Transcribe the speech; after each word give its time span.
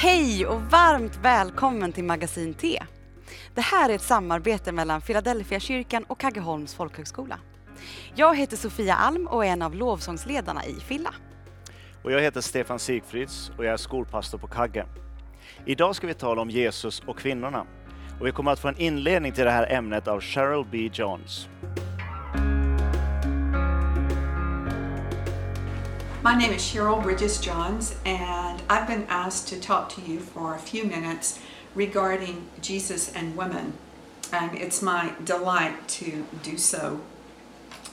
Hej 0.00 0.46
och 0.46 0.62
varmt 0.62 1.18
välkommen 1.22 1.92
till 1.92 2.04
Magasin 2.04 2.54
T. 2.54 2.82
Det 3.54 3.60
här 3.60 3.90
är 3.90 3.94
ett 3.94 4.02
samarbete 4.02 4.72
mellan 4.72 5.00
Philadelphia 5.00 5.60
kyrkan 5.60 6.04
och 6.08 6.20
Kaggeholms 6.20 6.74
folkhögskola. 6.74 7.38
Jag 8.14 8.36
heter 8.36 8.56
Sofia 8.56 8.94
Alm 8.94 9.26
och 9.26 9.46
är 9.46 9.48
en 9.48 9.62
av 9.62 9.74
lovsångsledarna 9.74 10.64
i 10.64 10.74
Filla. 10.74 11.14
Och 12.02 12.12
jag 12.12 12.20
heter 12.20 12.40
Stefan 12.40 12.78
Sigfrids 12.78 13.50
och 13.56 13.64
jag 13.64 13.72
är 13.72 13.76
skolpastor 13.76 14.38
på 14.38 14.46
Kagge. 14.46 14.86
Idag 15.66 15.96
ska 15.96 16.06
vi 16.06 16.14
tala 16.14 16.42
om 16.42 16.50
Jesus 16.50 17.02
och 17.06 17.18
kvinnorna. 17.18 17.66
Och 18.20 18.26
vi 18.26 18.32
kommer 18.32 18.52
att 18.52 18.60
få 18.60 18.68
en 18.68 18.78
inledning 18.78 19.32
till 19.32 19.44
det 19.44 19.50
här 19.50 19.72
ämnet 19.72 20.08
av 20.08 20.20
Cheryl 20.20 20.64
B. 20.70 20.90
Johns. 20.92 21.48
My 26.20 26.36
name 26.36 26.52
is 26.52 26.62
Cheryl 26.62 27.00
Bridges 27.00 27.38
Johns, 27.38 27.94
and 28.04 28.60
I've 28.68 28.88
been 28.88 29.06
asked 29.08 29.46
to 29.48 29.60
talk 29.60 29.88
to 29.90 30.00
you 30.00 30.18
for 30.18 30.52
a 30.52 30.58
few 30.58 30.82
minutes 30.82 31.38
regarding 31.76 32.48
Jesus 32.60 33.12
and 33.12 33.36
women, 33.36 33.74
and 34.32 34.58
it's 34.58 34.82
my 34.82 35.12
delight 35.24 35.86
to 35.88 36.26
do 36.42 36.58
so. 36.58 37.00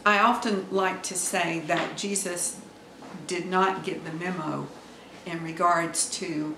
I 0.04 0.18
often 0.18 0.66
like 0.72 1.04
to 1.04 1.14
say 1.14 1.60
that 1.68 1.98
Jesus 1.98 2.60
did 3.28 3.46
not 3.46 3.84
get 3.84 4.04
the 4.04 4.12
memo 4.12 4.70
in 5.28 5.44
regards 5.44 6.10
to 6.18 6.58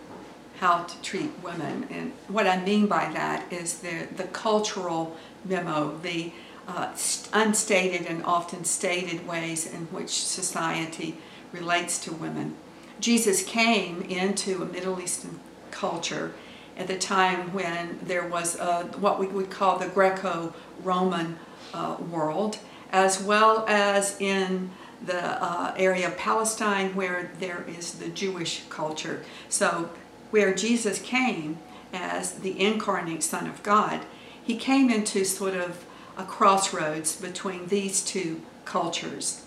how 0.60 0.84
to 0.84 1.02
treat 1.02 1.32
women, 1.44 1.86
and 1.92 2.14
what 2.30 2.48
I 2.48 2.64
mean 2.64 2.88
by 2.88 3.12
that 3.12 3.52
is 3.52 3.80
the, 3.80 4.08
the 4.16 4.24
cultural 4.24 5.18
memo, 5.44 5.98
the 5.98 6.32
uh, 6.66 6.94
unstated 7.34 8.08
and 8.08 8.24
often 8.24 8.64
stated 8.64 9.28
ways 9.28 9.66
in 9.66 9.82
which 9.88 10.10
society 10.10 11.18
relates 11.52 12.00
to 12.00 12.14
women. 12.14 12.56
Jesus 13.00 13.44
came 13.44 14.02
into 14.02 14.62
a 14.62 14.66
Middle 14.66 15.00
Eastern 15.00 15.40
culture 15.72 16.34
at 16.78 16.88
the 16.88 16.98
time 16.98 17.54
when 17.54 18.00
there 18.04 18.28
was 18.28 18.60
uh, 18.60 18.84
what 19.00 19.20
we 19.20 19.28
would 19.28 19.50
call 19.50 19.78
the 19.78 19.88
Greco 19.88 20.54
Roman 20.84 21.38
uh, 21.74 21.98
world, 22.12 22.60
as 22.92 23.22
well 23.22 23.66
as 23.68 24.20
in 24.20 24.70
the 25.04 25.44
uh, 25.44 25.74
area 25.78 26.08
of 26.08 26.18
Palestine 26.18 26.96
where 26.96 27.32
there 27.40 27.64
is 27.68 27.94
the 27.94 28.10
Jewish 28.10 28.64
culture. 28.70 29.24
So, 29.50 29.90
where 30.32 30.54
Jesus 30.54 31.00
came 31.00 31.60
as 31.94 32.34
the 32.34 32.60
incarnate 32.60 33.24
Son 33.24 33.48
of 33.48 33.62
God, 33.64 34.06
he 34.44 34.58
came 34.58 34.90
into 34.90 35.24
sort 35.24 35.54
of 35.54 35.86
a 36.18 36.24
crossroads 36.24 37.16
between 37.16 37.68
these 37.68 38.04
two 38.04 38.42
cultures 38.66 39.44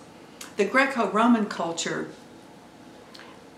the 0.57 0.65
Greco 0.65 1.11
Roman 1.11 1.47
culture 1.47 2.09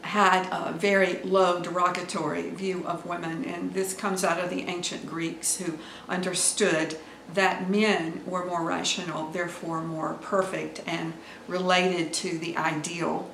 had 0.03 0.49
a 0.51 0.73
very 0.73 1.23
low 1.23 1.61
derogatory 1.63 2.51
view 2.51 2.85
of 2.87 3.07
women, 3.07 3.45
and 3.45 3.73
this 3.73 3.95
comes 3.95 4.25
out 4.25 4.43
of 4.43 4.51
the 4.51 4.63
ancient 4.63 5.07
Greeks 5.07 5.57
who 5.57 5.79
understood 6.09 6.99
that 7.35 7.71
men 7.71 8.21
were 8.27 8.45
more 8.45 8.63
rational, 8.63 9.31
therefore 9.31 9.81
more 9.81 10.15
perfect 10.15 10.83
and 10.87 11.15
related 11.47 12.13
to 12.13 12.37
the 12.39 12.57
ideal, 12.57 13.31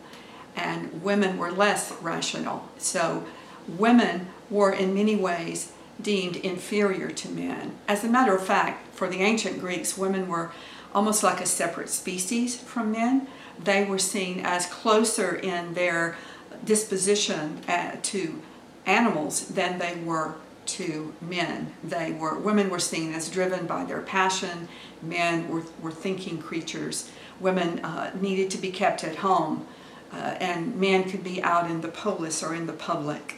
and 0.55 1.03
women 1.03 1.39
were 1.39 1.51
less 1.51 1.91
rational. 2.01 2.69
So, 2.79 3.25
women 3.67 4.29
were 4.51 4.73
in 4.73 4.95
many 4.95 5.17
ways 5.17 5.73
deemed 6.01 6.37
inferior 6.37 7.11
to 7.11 7.29
men. 7.29 7.77
As 7.89 8.05
a 8.05 8.09
matter 8.09 8.35
of 8.35 8.47
fact, 8.47 8.95
for 8.95 9.09
the 9.09 9.21
ancient 9.21 9.59
Greeks, 9.59 9.99
women 9.99 10.29
were 10.29 10.53
almost 10.95 11.23
like 11.23 11.41
a 11.41 11.47
separate 11.47 11.89
species 11.89 12.57
from 12.57 12.93
men. 12.93 13.29
They 13.63 13.85
were 13.85 13.99
seen 13.99 14.41
as 14.41 14.67
closer 14.67 15.35
in 15.35 15.75
their 15.75 16.17
disposition 16.65 17.61
uh, 17.69 17.97
to 18.03 18.41
animals 18.87 19.49
than 19.49 19.79
they 19.79 19.97
were 19.97 20.35
to 20.67 21.15
men. 21.21 21.73
They 21.83 22.13
were 22.13 22.39
women 22.39 22.71
were 22.71 22.79
seen 22.79 23.13
as 23.15 23.31
driven 23.31 23.67
by 23.67 23.85
their 23.85 24.03
passion. 24.03 24.69
Men 25.03 25.49
were, 25.49 25.63
were 25.81 25.91
thinking 25.91 26.39
creatures. 26.39 27.11
Women 27.41 27.81
uh, 27.81 28.13
needed 28.21 28.51
to 28.51 28.59
be 28.59 28.71
kept 28.71 29.05
at 29.05 29.17
home, 29.17 29.67
uh, 30.13 30.37
and 30.41 30.77
men 30.77 31.09
could 31.09 31.25
be 31.25 31.43
out 31.43 31.71
in 31.71 31.81
the 31.81 31.89
polis 31.89 32.43
or 32.43 32.55
in 32.55 32.67
the 32.67 32.73
public. 32.73 33.37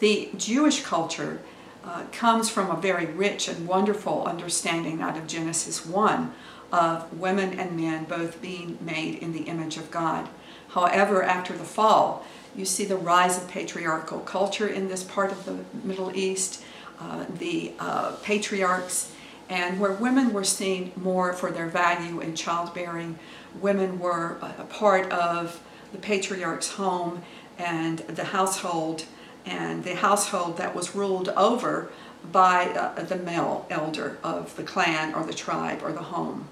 The 0.00 0.30
Jewish 0.36 0.82
culture 0.82 1.40
uh, 1.84 2.04
comes 2.12 2.48
from 2.48 2.70
a 2.70 2.80
very 2.80 3.06
rich 3.06 3.48
and 3.48 3.66
wonderful 3.68 4.24
understanding 4.24 5.00
out 5.00 5.16
of 5.16 5.26
Genesis 5.26 5.86
1 5.86 6.32
of 6.72 7.18
women 7.18 7.58
and 7.58 7.76
men 7.76 8.04
both 8.04 8.40
being 8.40 8.78
made 8.80 9.16
in 9.16 9.32
the 9.32 9.42
image 9.42 9.76
of 9.76 9.90
God. 9.90 10.28
However, 10.68 11.22
after 11.22 11.56
the 11.56 11.64
fall, 11.64 12.24
you 12.54 12.64
see 12.64 12.84
the 12.84 12.96
rise 12.96 13.36
of 13.36 13.48
patriarchal 13.48 14.20
culture 14.20 14.66
in 14.66 14.88
this 14.88 15.02
part 15.02 15.32
of 15.32 15.44
the 15.44 15.58
Middle 15.84 16.14
East, 16.16 16.62
uh, 17.00 17.24
the 17.38 17.72
uh, 17.78 18.12
patriarchs, 18.22 19.12
and 19.48 19.80
where 19.80 19.92
women 19.92 20.32
were 20.32 20.44
seen 20.44 20.92
more 20.96 21.32
for 21.32 21.50
their 21.50 21.66
value 21.66 22.20
in 22.20 22.36
childbearing. 22.36 23.18
Women 23.60 23.98
were 23.98 24.38
a 24.40 24.64
part 24.64 25.10
of 25.10 25.60
the 25.92 25.98
patriarch's 25.98 26.72
home 26.72 27.22
and 27.58 27.98
the 28.00 28.24
household, 28.24 29.04
and 29.44 29.82
the 29.82 29.96
household 29.96 30.56
that 30.56 30.74
was 30.74 30.94
ruled 30.94 31.30
over 31.30 31.90
by 32.30 32.66
uh, 32.66 33.02
the 33.02 33.16
male 33.16 33.66
elder 33.70 34.18
of 34.22 34.54
the 34.56 34.62
clan 34.62 35.14
or 35.14 35.24
the 35.24 35.34
tribe 35.34 35.80
or 35.82 35.92
the 35.92 36.02
home. 36.02 36.48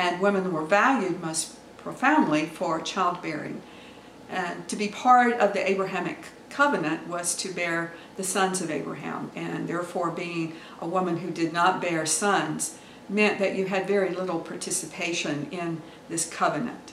And 0.00 0.18
women 0.18 0.50
were 0.50 0.64
valued 0.64 1.20
most 1.20 1.56
profoundly 1.76 2.46
for 2.46 2.80
childbearing. 2.80 3.60
And 4.30 4.66
to 4.68 4.74
be 4.74 4.88
part 4.88 5.34
of 5.34 5.52
the 5.52 5.70
Abrahamic 5.70 6.24
covenant 6.48 7.06
was 7.06 7.34
to 7.36 7.52
bear 7.52 7.92
the 8.16 8.24
sons 8.24 8.62
of 8.62 8.70
Abraham, 8.70 9.30
and 9.36 9.68
therefore 9.68 10.10
being 10.10 10.54
a 10.80 10.88
woman 10.88 11.18
who 11.18 11.30
did 11.30 11.52
not 11.52 11.82
bear 11.82 12.06
sons 12.06 12.78
meant 13.10 13.38
that 13.40 13.54
you 13.54 13.66
had 13.66 13.86
very 13.86 14.08
little 14.08 14.40
participation 14.40 15.46
in 15.50 15.82
this 16.08 16.26
covenant. 16.26 16.92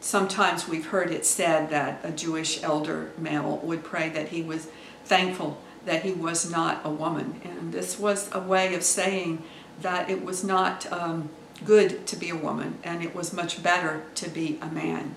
Sometimes 0.00 0.68
we've 0.68 0.88
heard 0.88 1.10
it 1.10 1.24
said 1.24 1.70
that 1.70 2.00
a 2.04 2.12
Jewish 2.12 2.62
elder 2.62 3.12
male 3.16 3.56
would 3.62 3.84
pray 3.84 4.10
that 4.10 4.28
he 4.28 4.42
was 4.42 4.68
thankful 5.06 5.62
that 5.86 6.02
he 6.02 6.12
was 6.12 6.50
not 6.50 6.82
a 6.84 6.90
woman, 6.90 7.40
and 7.42 7.72
this 7.72 7.98
was 7.98 8.28
a 8.34 8.40
way 8.40 8.74
of 8.74 8.82
saying 8.82 9.42
that 9.80 10.10
it 10.10 10.22
was 10.22 10.44
not 10.44 10.90
um, 10.92 11.30
good 11.64 12.06
to 12.06 12.16
be 12.16 12.30
a 12.30 12.36
woman 12.36 12.78
and 12.84 13.02
it 13.02 13.14
was 13.14 13.32
much 13.32 13.62
better 13.62 14.02
to 14.16 14.28
be 14.28 14.58
a 14.60 14.66
man. 14.66 15.14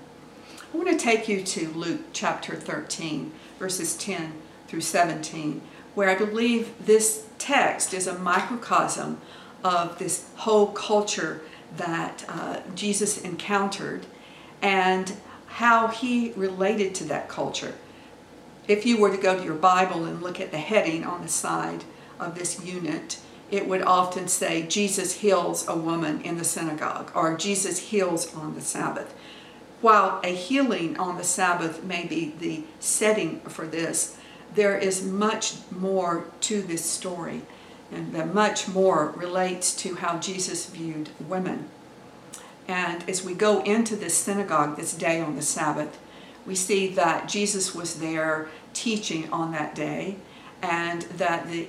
I 0.74 0.78
want 0.78 0.90
to 0.90 0.98
take 0.98 1.28
you 1.28 1.44
to 1.44 1.70
Luke 1.70 2.02
chapter 2.14 2.56
13, 2.56 3.32
verses 3.60 3.98
10 3.98 4.34
through 4.68 4.82
17, 4.82 5.62
where 5.96 6.10
I 6.10 6.16
believe 6.16 6.74
this 6.86 7.28
text 7.38 7.94
is 7.94 8.08
a 8.08 8.18
microcosm 8.18 9.20
of 9.64 10.00
this 10.00 10.30
whole 10.38 10.68
culture 10.68 11.42
that 11.78 12.26
uh, 12.28 12.62
Jesus 12.76 13.20
encountered 13.22 14.06
and 14.62 15.14
how 15.48 15.88
he 15.88 16.32
related 16.34 16.96
to 16.96 17.04
that 17.06 17.28
culture. 17.28 17.76
If 18.68 18.86
you 18.86 18.98
were 18.98 19.12
to 19.12 19.22
go 19.22 19.38
to 19.38 19.44
your 19.44 19.56
Bible 19.56 20.06
and 20.06 20.22
look 20.22 20.40
at 20.40 20.52
the 20.52 20.58
heading 20.58 21.04
on 21.04 21.22
the 21.22 21.28
side 21.28 21.84
of 22.20 22.36
this 22.36 22.64
unit, 22.64 23.20
it 23.52 23.68
would 23.68 23.82
often 23.82 24.28
say, 24.28 24.64
Jesus 24.64 25.20
heals 25.20 25.68
a 25.68 25.76
woman 25.76 26.22
in 26.22 26.38
the 26.38 26.44
synagogue, 26.44 27.12
or 27.14 27.38
Jesus 27.38 27.78
heals 27.90 28.34
on 28.34 28.56
the 28.56 28.62
Sabbath. 28.62 29.14
While 29.82 30.22
a 30.24 30.34
healing 30.34 30.98
on 30.98 31.18
the 31.18 31.24
Sabbath 31.24 31.84
may 31.84 32.06
be 32.06 32.34
the 32.40 32.64
setting 32.80 33.42
for 33.42 33.68
this, 33.68 34.18
there 34.56 34.78
is 34.78 35.04
much 35.04 35.56
more 35.70 36.26
to 36.42 36.62
this 36.62 36.86
story, 36.86 37.42
and 37.92 38.14
that 38.14 38.34
much 38.34 38.68
more 38.68 39.14
relates 39.18 39.76
to 39.78 39.96
how 39.96 40.18
Jesus 40.20 40.68
viewed 40.68 41.10
women. 41.20 41.70
And 42.68 43.04
as 43.10 43.24
we 43.24 43.34
go 43.34 43.62
into 43.64 43.96
this 43.96 44.16
synagogue 44.16 44.78
this 44.78 44.94
day 44.94 45.20
on 45.20 45.36
the 45.36 45.42
Sabbath, 45.42 46.00
we 46.46 46.56
see 46.56 46.88
that 46.88 47.28
Jesus 47.28 47.76
was 47.76 48.00
there 48.00 48.48
teaching 48.74 49.32
on 49.32 49.52
that 49.52 49.76
day, 49.76 50.16
and 50.62 51.02
that 51.04 51.50
the 51.50 51.68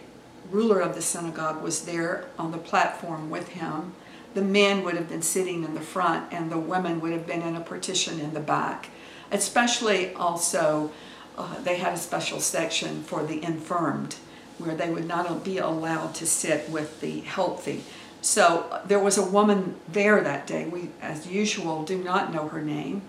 ruler 0.50 0.80
of 0.80 0.94
the 0.94 1.02
synagogue 1.02 1.62
was 1.62 1.84
there 1.84 2.26
on 2.38 2.52
the 2.52 2.58
platform 2.58 3.30
with 3.30 3.48
him. 3.48 3.92
The 4.34 4.42
men 4.42 4.82
would 4.84 4.94
have 4.94 5.08
been 5.08 5.22
sitting 5.22 5.64
in 5.64 5.74
the 5.74 5.80
front, 5.80 6.32
and 6.32 6.50
the 6.50 6.58
women 6.58 7.00
would 7.00 7.12
have 7.12 7.26
been 7.26 7.42
in 7.42 7.56
a 7.56 7.60
partition 7.60 8.20
in 8.20 8.34
the 8.34 8.40
back. 8.40 8.88
Especially 9.30 10.14
also, 10.14 10.90
uh, 11.36 11.60
they 11.62 11.76
had 11.76 11.94
a 11.94 11.98
special 11.98 12.40
section 12.40 13.02
for 13.02 13.24
the 13.24 13.42
infirmed, 13.42 14.16
where 14.58 14.74
they 14.74 14.90
would 14.90 15.06
not 15.06 15.44
be 15.44 15.58
allowed 15.58 16.14
to 16.14 16.26
sit 16.26 16.68
with 16.70 17.00
the 17.00 17.20
healthy. 17.20 17.84
So 18.20 18.66
uh, 18.70 18.86
there 18.86 19.00
was 19.00 19.18
a 19.18 19.24
woman 19.24 19.76
there 19.88 20.20
that 20.22 20.46
day. 20.46 20.66
We, 20.66 20.90
as 21.00 21.26
usual, 21.26 21.82
do 21.82 21.98
not 21.98 22.32
know 22.32 22.48
her 22.48 22.62
name, 22.62 23.02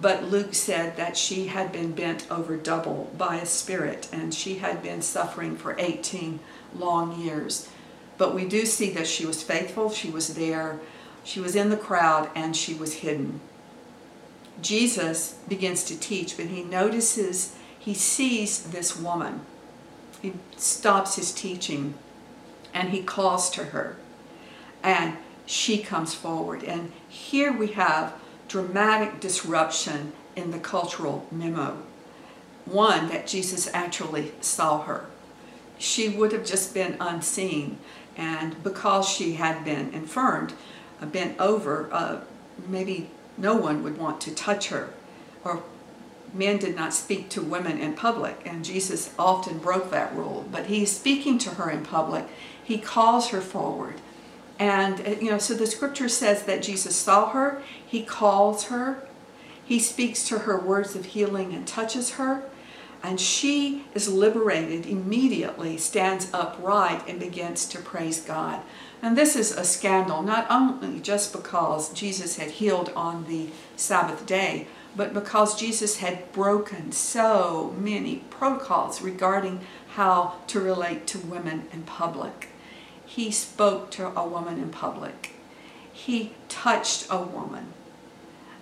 but 0.00 0.24
Luke 0.24 0.54
said 0.54 0.96
that 0.96 1.16
she 1.16 1.46
had 1.46 1.72
been 1.72 1.92
bent 1.92 2.26
over 2.30 2.56
double 2.56 3.10
by 3.16 3.36
a 3.36 3.46
spirit, 3.46 4.08
and 4.12 4.34
she 4.34 4.58
had 4.58 4.82
been 4.82 5.02
suffering 5.02 5.56
for 5.56 5.76
18 5.78 6.40
long 6.78 7.20
years. 7.20 7.68
But 8.18 8.34
we 8.34 8.46
do 8.46 8.64
see 8.64 8.90
that 8.90 9.06
she 9.06 9.26
was 9.26 9.42
faithful, 9.42 9.90
she 9.90 10.10
was 10.10 10.34
there, 10.34 10.80
she 11.24 11.40
was 11.40 11.56
in 11.56 11.70
the 11.70 11.76
crowd, 11.76 12.30
and 12.34 12.56
she 12.56 12.74
was 12.74 12.94
hidden. 12.94 13.40
Jesus 14.62 15.38
begins 15.48 15.84
to 15.84 15.98
teach, 15.98 16.36
but 16.36 16.46
he 16.46 16.62
notices 16.62 17.56
he 17.78 17.94
sees 17.94 18.64
this 18.64 18.98
woman. 18.98 19.42
He 20.22 20.32
stops 20.56 21.16
his 21.16 21.32
teaching 21.32 21.94
and 22.74 22.88
he 22.90 23.02
calls 23.02 23.50
to 23.50 23.64
her. 23.66 23.96
And 24.82 25.16
she 25.46 25.78
comes 25.78 26.14
forward. 26.14 26.64
And 26.64 26.92
here 27.08 27.52
we 27.52 27.68
have 27.68 28.14
dramatic 28.48 29.20
disruption 29.20 30.12
in 30.34 30.50
the 30.50 30.58
cultural 30.58 31.26
memo. 31.30 31.82
One, 32.64 33.08
that 33.08 33.26
Jesus 33.26 33.68
actually 33.72 34.32
saw 34.40 34.82
her. 34.82 35.06
She 35.78 36.08
would 36.08 36.32
have 36.32 36.44
just 36.44 36.74
been 36.74 36.96
unseen. 37.00 37.78
And 38.16 38.62
because 38.62 39.08
she 39.08 39.34
had 39.34 39.64
been 39.64 39.92
infirmed, 39.92 40.54
uh, 41.00 41.06
bent 41.06 41.38
over, 41.38 41.88
uh, 41.92 42.20
maybe 42.68 43.10
no 43.36 43.54
one 43.54 43.82
would 43.82 43.98
want 43.98 44.20
to 44.22 44.34
touch 44.34 44.68
her. 44.68 44.90
Or 45.44 45.62
men 46.32 46.58
did 46.58 46.74
not 46.74 46.94
speak 46.94 47.28
to 47.30 47.42
women 47.42 47.78
in 47.78 47.94
public, 47.94 48.40
and 48.44 48.64
Jesus 48.64 49.14
often 49.18 49.58
broke 49.58 49.90
that 49.90 50.14
rule. 50.14 50.46
But 50.50 50.66
he's 50.66 50.90
speaking 50.96 51.38
to 51.38 51.50
her 51.50 51.70
in 51.70 51.84
public. 51.84 52.26
He 52.62 52.78
calls 52.78 53.28
her 53.28 53.40
forward. 53.40 54.00
And, 54.58 55.06
uh, 55.06 55.10
you 55.20 55.30
know, 55.30 55.38
so 55.38 55.54
the 55.54 55.66
scripture 55.66 56.08
says 56.08 56.44
that 56.44 56.62
Jesus 56.62 56.96
saw 56.96 57.30
her, 57.30 57.62
he 57.86 58.02
calls 58.02 58.64
her, 58.64 59.06
he 59.64 59.78
speaks 59.78 60.26
to 60.28 60.40
her 60.40 60.58
words 60.58 60.94
of 60.94 61.06
healing 61.06 61.52
and 61.52 61.66
touches 61.66 62.12
her, 62.12 62.42
and 63.02 63.20
she 63.20 63.84
is 63.94 64.08
liberated 64.08 64.86
immediately, 64.86 65.76
stands 65.76 66.28
upright, 66.32 67.06
and 67.08 67.20
begins 67.20 67.66
to 67.66 67.78
praise 67.78 68.20
God. 68.20 68.60
And 69.02 69.16
this 69.16 69.36
is 69.36 69.52
a 69.52 69.64
scandal, 69.64 70.22
not 70.22 70.46
only 70.50 71.00
just 71.00 71.32
because 71.32 71.92
Jesus 71.92 72.36
had 72.36 72.52
healed 72.52 72.90
on 72.96 73.26
the 73.26 73.48
Sabbath 73.76 74.26
day, 74.26 74.66
but 74.96 75.12
because 75.12 75.58
Jesus 75.58 75.98
had 75.98 76.32
broken 76.32 76.90
so 76.90 77.74
many 77.78 78.24
protocols 78.30 79.02
regarding 79.02 79.60
how 79.88 80.36
to 80.46 80.58
relate 80.58 81.06
to 81.08 81.18
women 81.18 81.68
in 81.72 81.82
public. 81.82 82.48
He 83.04 83.30
spoke 83.30 83.90
to 83.92 84.08
a 84.18 84.26
woman 84.26 84.58
in 84.58 84.70
public. 84.70 85.32
He 85.92 86.32
touched 86.48 87.06
a 87.10 87.20
woman. 87.22 87.74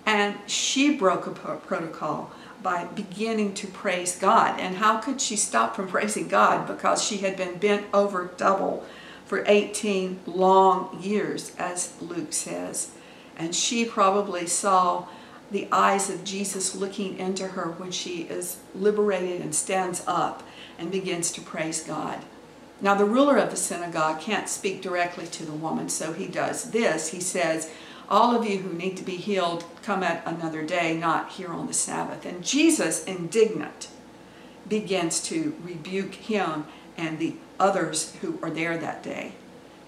And 0.05 0.37
she 0.47 0.95
broke 0.97 1.27
a 1.27 1.31
protocol 1.31 2.31
by 2.65 2.87
beginning 2.87 3.55
to 3.55 3.69
praise 3.69 4.17
God. 4.17 4.59
And 4.59 4.77
how 4.77 4.99
could 4.99 5.21
she 5.21 5.37
stop 5.37 5.77
from 5.77 5.87
praising 5.87 6.27
God? 6.27 6.67
Because 6.67 7.05
she 7.05 7.19
had 7.19 7.37
been 7.37 7.59
bent 7.59 7.87
over 7.95 8.33
double 8.37 8.85
for 9.27 9.45
18 9.47 10.21
long 10.27 10.99
years, 11.01 11.55
as 11.57 11.93
Luke 12.01 12.33
says. 12.33 12.91
And 13.37 13.55
she 13.55 13.85
probably 13.85 14.47
saw 14.47 15.07
the 15.51 15.69
eyes 15.71 16.09
of 16.11 16.25
Jesus 16.25 16.75
looking 16.75 17.19
into 17.19 17.49
her 17.49 17.71
when 17.73 17.93
she 17.93 18.23
is 18.23 18.57
liberated 18.75 19.41
and 19.41 19.55
stands 19.55 20.03
up 20.07 20.43
and 20.79 20.91
begins 20.91 21.31
to 21.33 21.41
praise 21.41 21.85
God. 21.85 22.25
Now, 22.81 22.95
the 22.95 23.05
ruler 23.05 23.37
of 23.37 23.51
the 23.51 23.57
synagogue 23.57 24.21
can't 24.21 24.49
speak 24.49 24.83
directly 24.83 25.27
to 25.27 25.45
the 25.45 25.53
woman, 25.53 25.89
so 25.89 26.13
he 26.13 26.27
does 26.27 26.71
this. 26.71 27.09
He 27.09 27.21
says, 27.21 27.71
All 28.09 28.37
of 28.37 28.47
you 28.47 28.59
who 28.59 28.73
need 28.73 28.97
to 28.99 29.03
be 29.03 29.17
healed, 29.17 29.65
come 29.83 30.03
at 30.03 30.27
another 30.27 30.65
day, 30.65 30.97
not 30.97 31.33
here 31.33 31.49
on 31.49 31.67
the 31.67 31.73
Sabbath. 31.73 32.27
And 32.27 32.45
Jesus, 32.45 33.05
indignant, 33.05 33.89
begins 34.69 35.23
to 35.25 35.57
rebuke 35.63 36.15
him 36.15 36.67
and 36.97 37.19
the 37.19 37.35
others 37.59 38.15
who 38.17 38.39
are 38.43 38.51
there 38.51 38.77
that 38.79 39.03
day. 39.03 39.33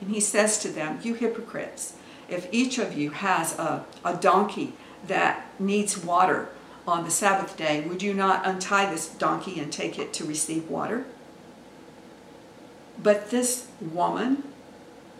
And 0.01 0.11
he 0.11 0.21
says 0.21 0.59
to 0.61 0.69
them, 0.69 1.01
You 1.03 1.15
hypocrites, 1.15 1.95
if 2.29 2.49
each 2.53 2.79
of 2.79 2.97
you 2.97 3.11
has 3.11 3.59
a, 3.59 3.85
a 4.05 4.15
donkey 4.15 4.75
that 5.07 5.47
needs 5.59 5.97
water 6.03 6.49
on 6.87 7.05
the 7.05 7.11
Sabbath 7.11 7.57
day, 7.57 7.83
would 7.83 8.03
you 8.03 8.15
not 8.15 8.47
untie 8.47 8.91
this 8.91 9.09
donkey 9.09 9.59
and 9.59 9.73
take 9.73 9.99
it 9.99 10.13
to 10.15 10.25
receive 10.25 10.69
water? 10.69 11.05
But 13.03 13.31
this 13.31 13.69
woman, 13.81 14.45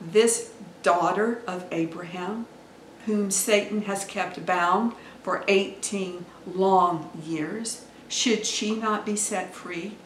this 0.01 0.53
daughter 0.83 1.43
of 1.47 1.67
Abraham, 1.71 2.47
whom 3.07 3.31
Satan 3.31 3.83
has 3.83 4.05
kept 4.05 4.45
bound 4.45 4.93
for 5.23 5.45
18 5.49 6.25
long 6.47 7.11
years, 7.25 7.85
should 8.09 8.45
she 8.45 8.77
not 8.77 9.07
be 9.07 9.17
set 9.17 9.55
free? 9.55 9.97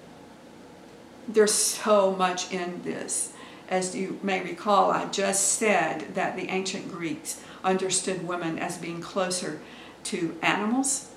There's 1.26 1.52
so 1.54 2.12
much 2.12 2.52
in 2.52 2.82
this. 2.82 3.32
As 3.68 3.94
you 3.94 4.18
may 4.22 4.42
recall, 4.42 4.90
I 4.90 5.06
just 5.06 5.52
said 5.52 6.14
that 6.14 6.36
the 6.36 6.48
ancient 6.48 6.90
Greeks 6.90 7.40
understood 7.64 8.26
women 8.26 8.58
as 8.58 8.78
being 8.78 9.00
closer 9.00 9.60
to 10.04 10.36
animals. 10.42 11.10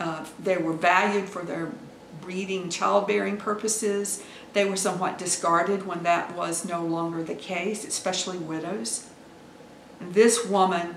Uh, 0.00 0.24
they 0.42 0.56
were 0.56 0.72
valued 0.72 1.28
for 1.28 1.42
their 1.42 1.72
breeding, 2.20 2.70
childbearing 2.70 3.36
purposes. 3.36 4.24
They 4.54 4.64
were 4.64 4.76
somewhat 4.76 5.18
discarded 5.18 5.86
when 5.86 6.02
that 6.04 6.34
was 6.34 6.64
no 6.64 6.84
longer 6.84 7.22
the 7.22 7.34
case, 7.34 7.84
especially 7.84 8.38
widows. 8.38 9.08
This 10.00 10.46
woman 10.46 10.96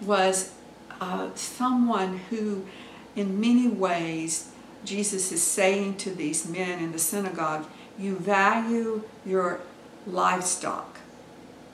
was 0.00 0.52
uh, 1.00 1.30
someone 1.34 2.18
who, 2.30 2.66
in 3.14 3.40
many 3.40 3.68
ways, 3.68 4.50
Jesus 4.84 5.32
is 5.32 5.42
saying 5.42 5.96
to 5.98 6.10
these 6.10 6.48
men 6.48 6.78
in 6.78 6.92
the 6.92 6.98
synagogue, 6.98 7.66
you 7.98 8.16
value 8.16 9.02
your 9.24 9.60
livestock 10.06 10.98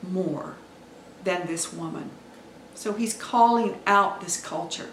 more 0.03 0.57
than 1.25 1.47
this 1.47 1.73
woman. 1.73 2.11
So 2.75 2.93
he's 2.93 3.15
calling 3.15 3.79
out 3.87 4.21
this 4.21 4.41
culture. 4.41 4.91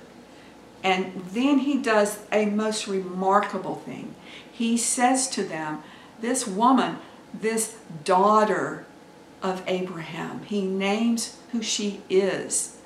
And 0.83 1.23
then 1.31 1.59
he 1.59 1.81
does 1.81 2.19
a 2.31 2.45
most 2.45 2.87
remarkable 2.87 3.75
thing. 3.75 4.15
He 4.51 4.77
says 4.77 5.27
to 5.29 5.43
them, 5.43 5.83
This 6.19 6.47
woman, 6.47 6.97
this 7.33 7.77
daughter 8.03 8.85
of 9.41 9.63
Abraham, 9.67 10.43
he 10.43 10.61
names 10.61 11.37
who 11.51 11.61
she 11.61 12.01
is. 12.09 12.78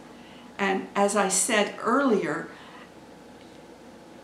And 0.57 0.87
as 0.95 1.15
I 1.15 1.29
said 1.29 1.75
earlier, 1.81 2.47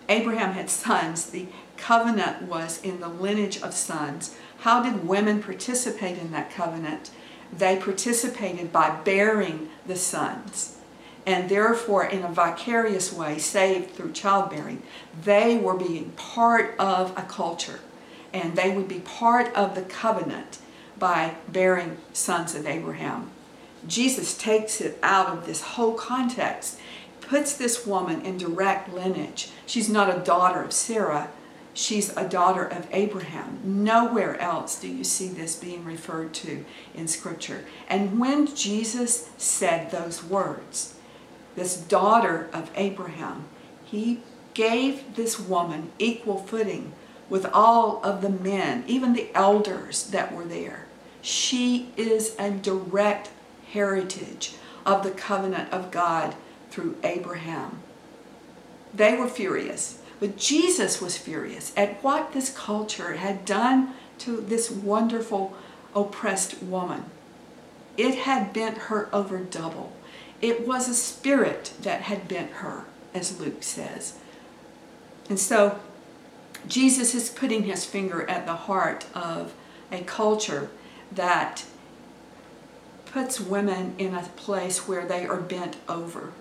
Abraham 0.07 0.53
had 0.53 0.69
sons. 0.69 1.25
The 1.25 1.47
covenant 1.77 2.43
was 2.43 2.81
in 2.81 2.99
the 2.99 3.07
lineage 3.07 3.61
of 3.61 3.73
sons. 3.73 4.35
How 4.59 4.83
did 4.83 5.07
women 5.07 5.41
participate 5.41 6.17
in 6.17 6.31
that 6.31 6.51
covenant? 6.51 7.11
They 7.51 7.77
participated 7.77 8.71
by 8.71 8.89
bearing 8.89 9.69
the 9.85 9.95
sons 9.95 10.77
and 11.25 11.49
therefore 11.49 12.05
in 12.05 12.23
a 12.23 12.29
vicarious 12.29 13.13
way 13.13 13.37
saved 13.37 13.91
through 13.91 14.11
childbearing. 14.11 14.81
They 15.23 15.57
were 15.57 15.75
being 15.75 16.11
part 16.11 16.75
of 16.79 17.11
a 17.17 17.23
culture 17.23 17.79
and 18.33 18.55
they 18.55 18.75
would 18.75 18.87
be 18.87 18.99
part 18.99 19.53
of 19.53 19.75
the 19.75 19.81
covenant 19.81 20.59
by 20.97 21.35
bearing 21.47 21.97
sons 22.13 22.55
of 22.55 22.65
Abraham. 22.67 23.31
Jesus 23.87 24.37
takes 24.37 24.81
it 24.81 24.97
out 25.01 25.27
of 25.27 25.45
this 25.45 25.61
whole 25.61 25.93
context, 25.93 26.79
puts 27.21 27.55
this 27.55 27.85
woman 27.85 28.21
in 28.21 28.37
direct 28.37 28.93
lineage. 28.93 29.49
She's 29.65 29.89
not 29.89 30.15
a 30.15 30.23
daughter 30.23 30.61
of 30.63 30.73
Sarah, 30.73 31.29
she's 31.73 32.15
a 32.17 32.27
daughter 32.27 32.65
of 32.65 32.87
Abraham. 32.91 33.59
Nowhere 33.63 34.39
else 34.39 34.79
do 34.79 34.87
you 34.87 35.03
see 35.03 35.27
this 35.27 35.55
being 35.55 35.85
referred 35.85 36.33
to 36.35 36.65
in 36.93 37.07
Scripture. 37.07 37.65
And 37.87 38.19
when 38.19 38.53
Jesus 38.55 39.29
said 39.37 39.91
those 39.91 40.23
words, 40.23 40.95
this 41.55 41.77
daughter 41.77 42.49
of 42.53 42.71
Abraham, 42.75 43.45
he 43.85 44.21
gave 44.53 45.15
this 45.15 45.39
woman 45.39 45.91
equal 45.99 46.37
footing 46.37 46.93
with 47.29 47.45
all 47.53 48.03
of 48.03 48.21
the 48.21 48.29
men, 48.29 48.83
even 48.87 49.13
the 49.13 49.29
elders 49.35 50.07
that 50.07 50.33
were 50.33 50.45
there. 50.45 50.85
She 51.21 51.91
is 51.95 52.35
a 52.39 52.49
direct 52.49 53.29
heritage 53.71 54.53
of 54.85 55.03
the 55.03 55.11
covenant 55.11 55.71
of 55.71 55.91
God 55.91 56.35
through 56.69 56.97
Abraham. 57.03 57.79
They 58.93 59.15
were 59.15 59.27
furious, 59.27 59.99
but 60.19 60.37
Jesus 60.37 61.01
was 61.01 61.17
furious 61.17 61.71
at 61.77 62.03
what 62.03 62.33
this 62.33 62.55
culture 62.55 63.13
had 63.13 63.45
done 63.45 63.93
to 64.19 64.41
this 64.41 64.69
wonderful 64.69 65.55
oppressed 65.95 66.61
woman. 66.61 67.05
It 67.97 68.15
had 68.15 68.53
bent 68.53 68.77
her 68.77 69.09
over 69.13 69.39
double. 69.39 69.93
It 70.41 70.67
was 70.67 70.87
a 70.87 70.93
spirit 70.93 71.73
that 71.81 72.03
had 72.03 72.27
bent 72.27 72.51
her, 72.51 72.85
as 73.13 73.39
Luke 73.39 73.63
says. 73.63 74.17
And 75.29 75.39
so 75.39 75.79
Jesus 76.67 77.13
is 77.13 77.29
putting 77.29 77.63
his 77.63 77.85
finger 77.85 78.29
at 78.29 78.45
the 78.45 78.55
heart 78.55 79.05
of 79.13 79.53
a 79.91 80.01
culture 80.01 80.69
that 81.11 81.65
puts 83.11 83.39
women 83.39 83.95
in 83.97 84.13
a 84.13 84.23
place 84.35 84.87
where 84.87 85.05
they 85.05 85.25
are 85.25 85.39
bent 85.39 85.77
over, 85.87 86.31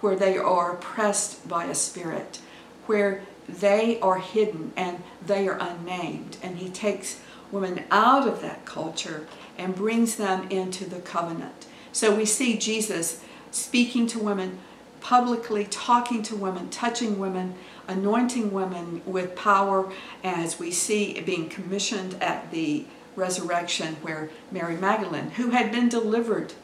where 0.00 0.16
they 0.16 0.36
are 0.36 0.72
oppressed 0.72 1.48
by 1.48 1.64
a 1.64 1.74
spirit, 1.74 2.40
where 2.86 3.22
they 3.48 3.98
are 4.00 4.18
hidden 4.18 4.72
and 4.76 5.02
they 5.24 5.48
are 5.48 5.58
unnamed. 5.60 6.36
And 6.42 6.58
he 6.58 6.68
takes 6.68 7.20
women 7.50 7.84
out 7.90 8.28
of 8.28 8.42
that 8.42 8.64
culture 8.64 9.26
and 9.56 9.74
brings 9.74 10.16
them 10.16 10.48
into 10.50 10.84
the 10.84 11.00
covenant. 11.00 11.66
So 11.92 12.14
we 12.14 12.24
see 12.24 12.58
Jesus 12.58 13.22
speaking 13.50 14.06
to 14.08 14.18
women, 14.18 14.58
publicly 15.00 15.64
talking 15.64 16.22
to 16.24 16.36
women, 16.36 16.68
touching 16.70 17.18
women, 17.18 17.54
anointing 17.86 18.52
women 18.52 19.00
with 19.06 19.34
power, 19.34 19.90
as 20.22 20.58
we 20.58 20.70
see 20.70 21.18
being 21.20 21.48
commissioned 21.48 22.14
at 22.22 22.50
the 22.50 22.84
resurrection, 23.18 23.96
where 24.00 24.30
Mary 24.50 24.76
Magdalene, 24.76 25.32
who 25.32 25.50
had 25.50 25.70
been 25.70 25.88
delivered 25.88 26.54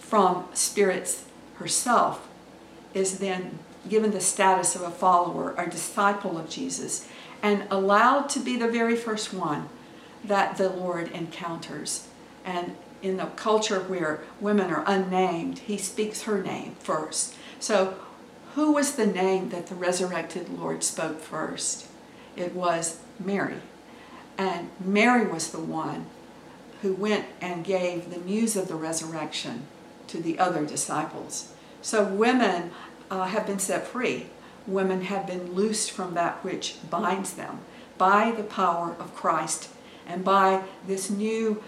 from 0.00 0.46
spirits 0.52 1.24
herself, 1.56 2.28
is 2.92 3.18
then 3.18 3.58
given 3.88 4.10
the 4.10 4.20
status 4.20 4.74
of 4.74 4.82
a 4.82 4.90
follower, 4.90 5.54
a 5.56 5.68
disciple 5.68 6.38
of 6.38 6.50
Jesus, 6.50 7.08
and 7.42 7.66
allowed 7.70 8.28
to 8.30 8.40
be 8.40 8.56
the 8.56 8.68
very 8.68 8.96
first 8.96 9.32
one 9.32 9.68
that 10.24 10.56
the 10.56 10.70
Lord 10.70 11.10
encounters. 11.12 12.08
And 12.44 12.76
in 13.02 13.20
a 13.20 13.26
culture 13.30 13.80
where 13.80 14.20
women 14.40 14.70
are 14.70 14.84
unnamed, 14.86 15.60
he 15.60 15.76
speaks 15.76 16.22
her 16.22 16.42
name 16.42 16.76
first. 16.80 17.34
So, 17.60 17.94
who 18.54 18.72
was 18.72 18.92
the 18.92 19.06
name 19.06 19.50
that 19.50 19.66
the 19.66 19.74
resurrected 19.74 20.48
Lord 20.48 20.82
spoke 20.84 21.20
first? 21.20 21.88
It 22.36 22.54
was 22.54 23.00
Mary. 23.18 23.56
And 24.36 24.70
Mary 24.84 25.26
was 25.26 25.50
the 25.50 25.60
one 25.60 26.06
who 26.82 26.92
went 26.94 27.26
and 27.40 27.64
gave 27.64 28.10
the 28.10 28.18
news 28.18 28.56
of 28.56 28.68
the 28.68 28.74
resurrection 28.74 29.66
to 30.08 30.20
the 30.20 30.38
other 30.38 30.66
disciples. 30.66 31.52
So, 31.80 32.04
women 32.04 32.70
uh, 33.10 33.24
have 33.24 33.46
been 33.46 33.58
set 33.58 33.86
free. 33.86 34.26
Women 34.66 35.02
have 35.02 35.26
been 35.26 35.52
loosed 35.52 35.90
from 35.90 36.14
that 36.14 36.42
which 36.42 36.76
binds 36.90 37.34
them 37.34 37.60
by 37.98 38.32
the 38.32 38.42
power 38.42 38.96
of 38.98 39.14
Christ 39.14 39.68
and 40.06 40.24
by 40.24 40.62
this 40.86 41.10
new 41.10 41.62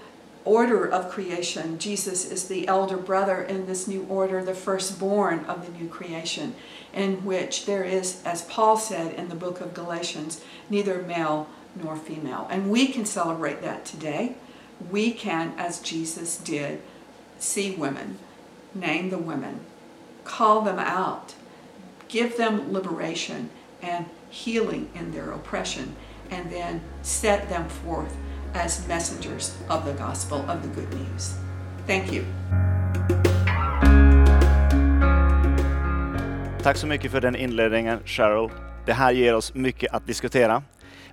order 0.45 0.87
of 0.87 1.11
creation. 1.11 1.79
Jesus 1.79 2.31
is 2.31 2.49
the 2.49 2.69
elder 2.69 2.97
brother 2.97 3.43
in 3.43 3.67
this 3.67 3.89
new 3.89 4.07
order, 4.09 4.43
the 4.43 4.55
firstborn 4.55 5.41
of 5.47 5.67
the 5.67 5.73
new 5.79 5.89
creation, 5.89 6.55
in 6.95 7.25
which 7.25 7.67
there 7.67 7.85
is, 7.85 8.23
as 8.25 8.43
Paul 8.43 8.77
said 8.77 9.15
in 9.15 9.29
the 9.29 9.35
book 9.35 9.61
of 9.61 9.75
Galatians, 9.75 10.41
neither 10.71 11.03
male 11.03 11.49
nor 11.83 11.97
female. 11.97 12.47
And 12.51 12.71
we 12.71 12.89
can 12.89 13.05
celebrate 13.05 13.63
that 13.63 13.85
today. 13.85 14.37
We 14.91 15.13
can, 15.13 15.55
as 15.59 15.81
Jesus 15.81 16.37
did, 16.37 16.81
see 17.39 17.71
women, 17.71 18.19
name 18.75 19.11
the 19.11 19.19
women, 19.19 19.61
call 20.25 20.63
them 20.63 20.79
out, 20.79 21.35
give 22.09 22.37
them 22.37 22.73
liberation 22.73 23.51
and 23.83 24.07
healing 24.31 24.91
in 24.95 25.13
their 25.13 25.31
oppression, 25.33 25.95
and 26.31 26.51
then 26.51 26.81
set 27.03 27.49
them 27.49 27.69
forth 27.69 28.17
as 28.55 28.87
messengers 28.89 29.57
of 29.69 29.85
the 29.85 29.93
gospel 29.93 30.45
of 30.51 30.63
the 30.63 30.69
good 30.69 30.93
news. 30.93 31.35
Thank 31.87 32.13
you. 32.13 32.25
Tack 36.63 36.77
så 36.77 36.87
mycket 36.87 37.11
för 37.11 37.21
den 37.21 37.37
inledningen, 37.37 37.99
Cheryl. 38.05 38.51
Det 38.87 38.93
här 38.93 39.13
ger 39.13 39.35
oss 39.35 39.55
mycket 39.55 39.95
att 39.95 40.07
diskutera. 40.07 40.63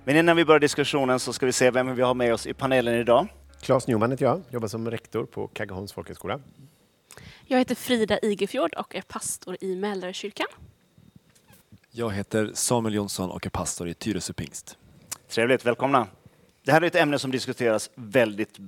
Men 0.06 0.16
innan 0.16 0.36
vi 0.36 0.44
börjar 0.44 0.60
diskussionen 0.60 1.20
så 1.20 1.32
ska 1.32 1.46
vi 1.46 1.52
se 1.52 1.70
vem 1.70 1.96
vi 1.96 2.02
har 2.02 2.14
med 2.14 2.34
oss 2.34 2.46
i 2.46 2.54
panelen 2.54 2.94
idag. 2.94 3.26
Claes 3.60 3.86
Newman 3.86 4.10
heter 4.10 4.24
jag, 4.24 4.42
jobbar 4.50 4.68
som 4.68 4.90
rektor 4.90 5.24
på 5.26 5.46
Kaggeholms 5.48 5.92
folkhögskola. 5.92 6.40
Jag 7.46 7.58
heter 7.58 7.74
Frida 7.74 8.18
Igefjord 8.22 8.74
och 8.74 8.94
är 8.94 9.02
pastor 9.02 9.56
i 9.60 9.76
Mälarkyrkan. 9.76 10.46
Jag 11.90 12.12
heter 12.12 12.50
Samuel 12.54 12.94
Jonsson 12.94 13.30
och 13.30 13.46
är 13.46 13.50
pastor 13.50 13.88
i 13.88 13.94
Tyresö 13.94 14.32
pingst. 14.32 14.78
Trevligt, 15.28 15.66
välkomna. 15.66 16.06
Det 16.64 16.72
här 16.72 16.82
är 16.82 16.86
ett 16.86 16.94
ämne 16.94 17.18
som 17.18 17.30
diskuteras 17.30 17.90
väldigt 17.94 18.58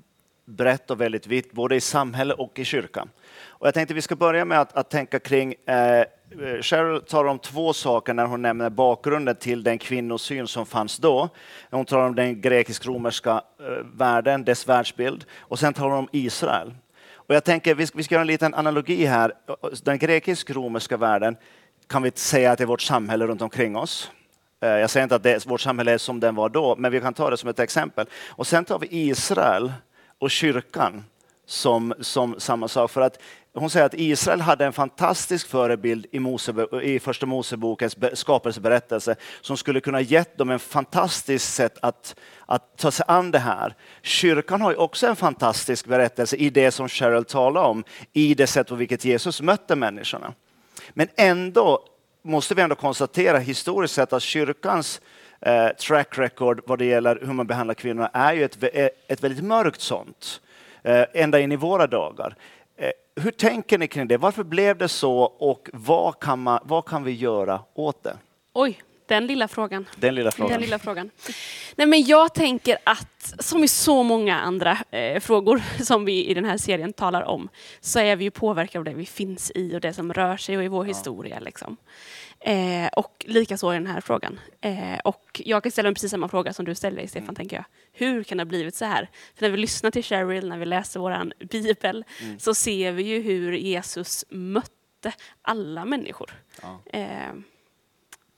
brett 0.44 0.90
och 0.90 1.00
väldigt 1.00 1.26
vitt, 1.26 1.52
både 1.52 1.76
i 1.76 1.80
samhälle 1.80 2.34
och 2.34 2.58
i 2.58 2.64
kyrkan. 2.64 3.10
Och 3.46 3.66
jag 3.66 3.74
tänkte 3.74 3.94
vi 3.94 4.02
ska 4.02 4.16
börja 4.16 4.44
med 4.44 4.60
att, 4.60 4.76
att 4.76 4.90
tänka 4.90 5.18
kring, 5.18 5.52
eh, 5.52 6.04
Eh, 6.30 6.60
Cheryl 6.62 7.00
talar 7.00 7.30
om 7.30 7.38
två 7.38 7.72
saker 7.72 8.14
när 8.14 8.26
hon 8.26 8.42
nämner 8.42 8.70
bakgrunden 8.70 9.36
till 9.36 9.62
den 9.62 9.78
kvinnosyn 9.78 10.46
som 10.46 10.66
fanns 10.66 10.96
då. 10.98 11.28
Hon 11.70 11.84
talar 11.84 12.06
om 12.06 12.14
den 12.14 12.40
grekisk-romerska 12.40 13.42
eh, 13.60 13.86
världen, 13.94 14.44
dess 14.44 14.68
världsbild, 14.68 15.24
och 15.38 15.58
sen 15.58 15.74
talar 15.74 15.90
hon 15.90 15.98
om 15.98 16.08
Israel. 16.12 16.74
Och 17.12 17.34
jag 17.34 17.44
tänker 17.44 17.74
vi 17.74 17.86
ska, 17.86 17.96
vi 17.98 18.02
ska 18.02 18.14
göra 18.14 18.20
en 18.20 18.26
liten 18.26 18.54
analogi 18.54 19.04
här. 19.04 19.32
Den 19.82 19.98
grekisk-romerska 19.98 20.96
världen 20.96 21.36
kan 21.86 22.02
vi 22.02 22.12
säga 22.14 22.52
att 22.52 22.58
det 22.58 22.64
är 22.64 22.68
vårt 22.68 22.82
samhälle 22.82 23.26
runt 23.26 23.42
omkring 23.42 23.76
oss. 23.76 24.10
Eh, 24.60 24.68
jag 24.68 24.90
säger 24.90 25.04
inte 25.04 25.16
att 25.16 25.22
det, 25.22 25.46
vårt 25.46 25.60
samhälle 25.60 25.92
är 25.92 25.98
som 25.98 26.20
den 26.20 26.34
var 26.34 26.48
då, 26.48 26.76
men 26.76 26.92
vi 26.92 27.00
kan 27.00 27.14
ta 27.14 27.30
det 27.30 27.36
som 27.36 27.48
ett 27.48 27.58
exempel. 27.58 28.06
Och 28.28 28.46
sen 28.46 28.64
tar 28.64 28.78
vi 28.78 28.86
Israel 28.90 29.72
och 30.18 30.30
kyrkan 30.30 31.04
som, 31.46 31.94
som 32.00 32.40
samma 32.40 32.68
sak. 32.68 32.90
För 32.90 33.00
att 33.00 33.18
hon 33.60 33.70
säger 33.70 33.86
att 33.86 33.94
Israel 33.94 34.40
hade 34.40 34.66
en 34.66 34.72
fantastisk 34.72 35.48
förebild 35.48 36.06
i, 36.12 36.18
Mose, 36.18 36.66
i 36.82 36.98
första 36.98 37.26
Mosebokens 37.26 37.96
skapelseberättelse 38.12 39.16
som 39.40 39.56
skulle 39.56 39.80
kunna 39.80 40.00
gett 40.00 40.38
dem 40.38 40.50
en 40.50 40.58
fantastisk 40.58 41.46
sätt 41.46 41.78
att, 41.82 42.16
att 42.46 42.76
ta 42.76 42.90
sig 42.90 43.04
an 43.08 43.30
det 43.30 43.38
här. 43.38 43.74
Kyrkan 44.02 44.60
har 44.60 44.70
ju 44.70 44.76
också 44.76 45.06
en 45.06 45.16
fantastisk 45.16 45.86
berättelse 45.86 46.36
i 46.36 46.50
det 46.50 46.70
som 46.70 46.88
Cheryl 46.88 47.24
talar 47.24 47.62
om, 47.62 47.84
i 48.12 48.34
det 48.34 48.46
sätt 48.46 48.68
på 48.68 48.74
vilket 48.74 49.04
Jesus 49.04 49.42
mötte 49.42 49.76
människorna. 49.76 50.34
Men 50.90 51.08
ändå 51.16 51.84
måste 52.22 52.54
vi 52.54 52.62
ändå 52.62 52.74
konstatera 52.74 53.38
historiskt 53.38 53.94
sett 53.94 54.12
att 54.12 54.22
kyrkans 54.22 55.00
eh, 55.40 55.68
track 55.68 56.18
record 56.18 56.60
vad 56.66 56.78
det 56.78 56.84
gäller 56.84 57.18
hur 57.22 57.32
man 57.32 57.46
behandlar 57.46 57.74
kvinnorna 57.74 58.10
är 58.12 58.32
ju 58.32 58.44
ett, 58.44 58.58
ett 59.08 59.24
väldigt 59.24 59.44
mörkt 59.44 59.80
sånt. 59.80 60.40
Eh, 60.82 61.04
ända 61.14 61.40
in 61.40 61.52
i 61.52 61.56
våra 61.56 61.86
dagar. 61.86 62.36
Hur 63.20 63.30
tänker 63.30 63.78
ni 63.78 63.88
kring 63.88 64.08
det? 64.08 64.16
Varför 64.16 64.44
blev 64.44 64.78
det 64.78 64.88
så 64.88 65.18
och 65.22 65.68
vad 65.72 66.20
kan, 66.20 66.42
man, 66.42 66.60
vad 66.64 66.84
kan 66.84 67.04
vi 67.04 67.12
göra 67.12 67.60
åt 67.74 68.02
det? 68.02 68.16
Oj, 68.52 68.82
den 69.06 69.26
lilla 69.26 69.48
frågan. 69.48 69.86
Den 69.96 70.14
lilla 70.14 70.30
frågan. 70.30 70.52
Den 70.52 70.60
lilla 70.60 70.78
frågan. 70.78 71.10
Nej, 71.76 71.86
men 71.86 72.04
jag 72.04 72.34
tänker 72.34 72.78
att, 72.84 73.34
som 73.38 73.64
i 73.64 73.68
så 73.68 74.02
många 74.02 74.40
andra 74.40 74.78
eh, 74.90 75.20
frågor 75.20 75.62
som 75.84 76.04
vi 76.04 76.26
i 76.26 76.34
den 76.34 76.44
här 76.44 76.56
serien 76.56 76.92
talar 76.92 77.22
om, 77.22 77.48
så 77.80 77.98
är 77.98 78.16
vi 78.16 78.24
ju 78.24 78.30
påverkade 78.30 78.78
av 78.78 78.84
det 78.84 78.94
vi 78.94 79.06
finns 79.06 79.52
i 79.54 79.76
och 79.76 79.80
det 79.80 79.92
som 79.92 80.12
rör 80.12 80.36
sig 80.36 80.56
och 80.56 80.64
i 80.64 80.68
vår 80.68 80.84
ja. 80.84 80.88
historia. 80.88 81.38
Liksom. 81.40 81.76
Eh, 82.46 82.88
och 82.96 83.24
likaså 83.28 83.72
i 83.72 83.76
den 83.76 83.86
här 83.86 84.00
frågan. 84.00 84.40
Eh, 84.60 84.98
och 85.04 85.42
jag 85.44 85.62
kan 85.62 85.72
ställa 85.72 85.92
precis 85.92 86.10
samma 86.10 86.28
fråga 86.28 86.52
som 86.52 86.64
du 86.64 86.74
ställer 86.74 86.96
dig, 86.96 87.08
Stefan, 87.08 87.24
mm. 87.24 87.34
tänker 87.34 87.56
jag. 87.56 87.64
Hur 87.92 88.22
kan 88.22 88.38
det 88.38 88.42
ha 88.42 88.46
blivit 88.46 88.74
så 88.74 88.84
här? 88.84 89.10
För 89.34 89.42
när 89.42 89.50
vi 89.50 89.56
lyssnar 89.56 89.90
till 89.90 90.04
Cheryl, 90.04 90.48
när 90.48 90.58
vi 90.58 90.66
läser 90.66 91.00
vår 91.00 91.32
bibel, 91.44 92.04
mm. 92.22 92.38
så 92.38 92.54
ser 92.54 92.92
vi 92.92 93.02
ju 93.02 93.20
hur 93.20 93.52
Jesus 93.52 94.24
mötte 94.28 95.12
alla 95.42 95.84
människor. 95.84 96.30
Ja. 96.62 96.80
Eh, 96.86 97.08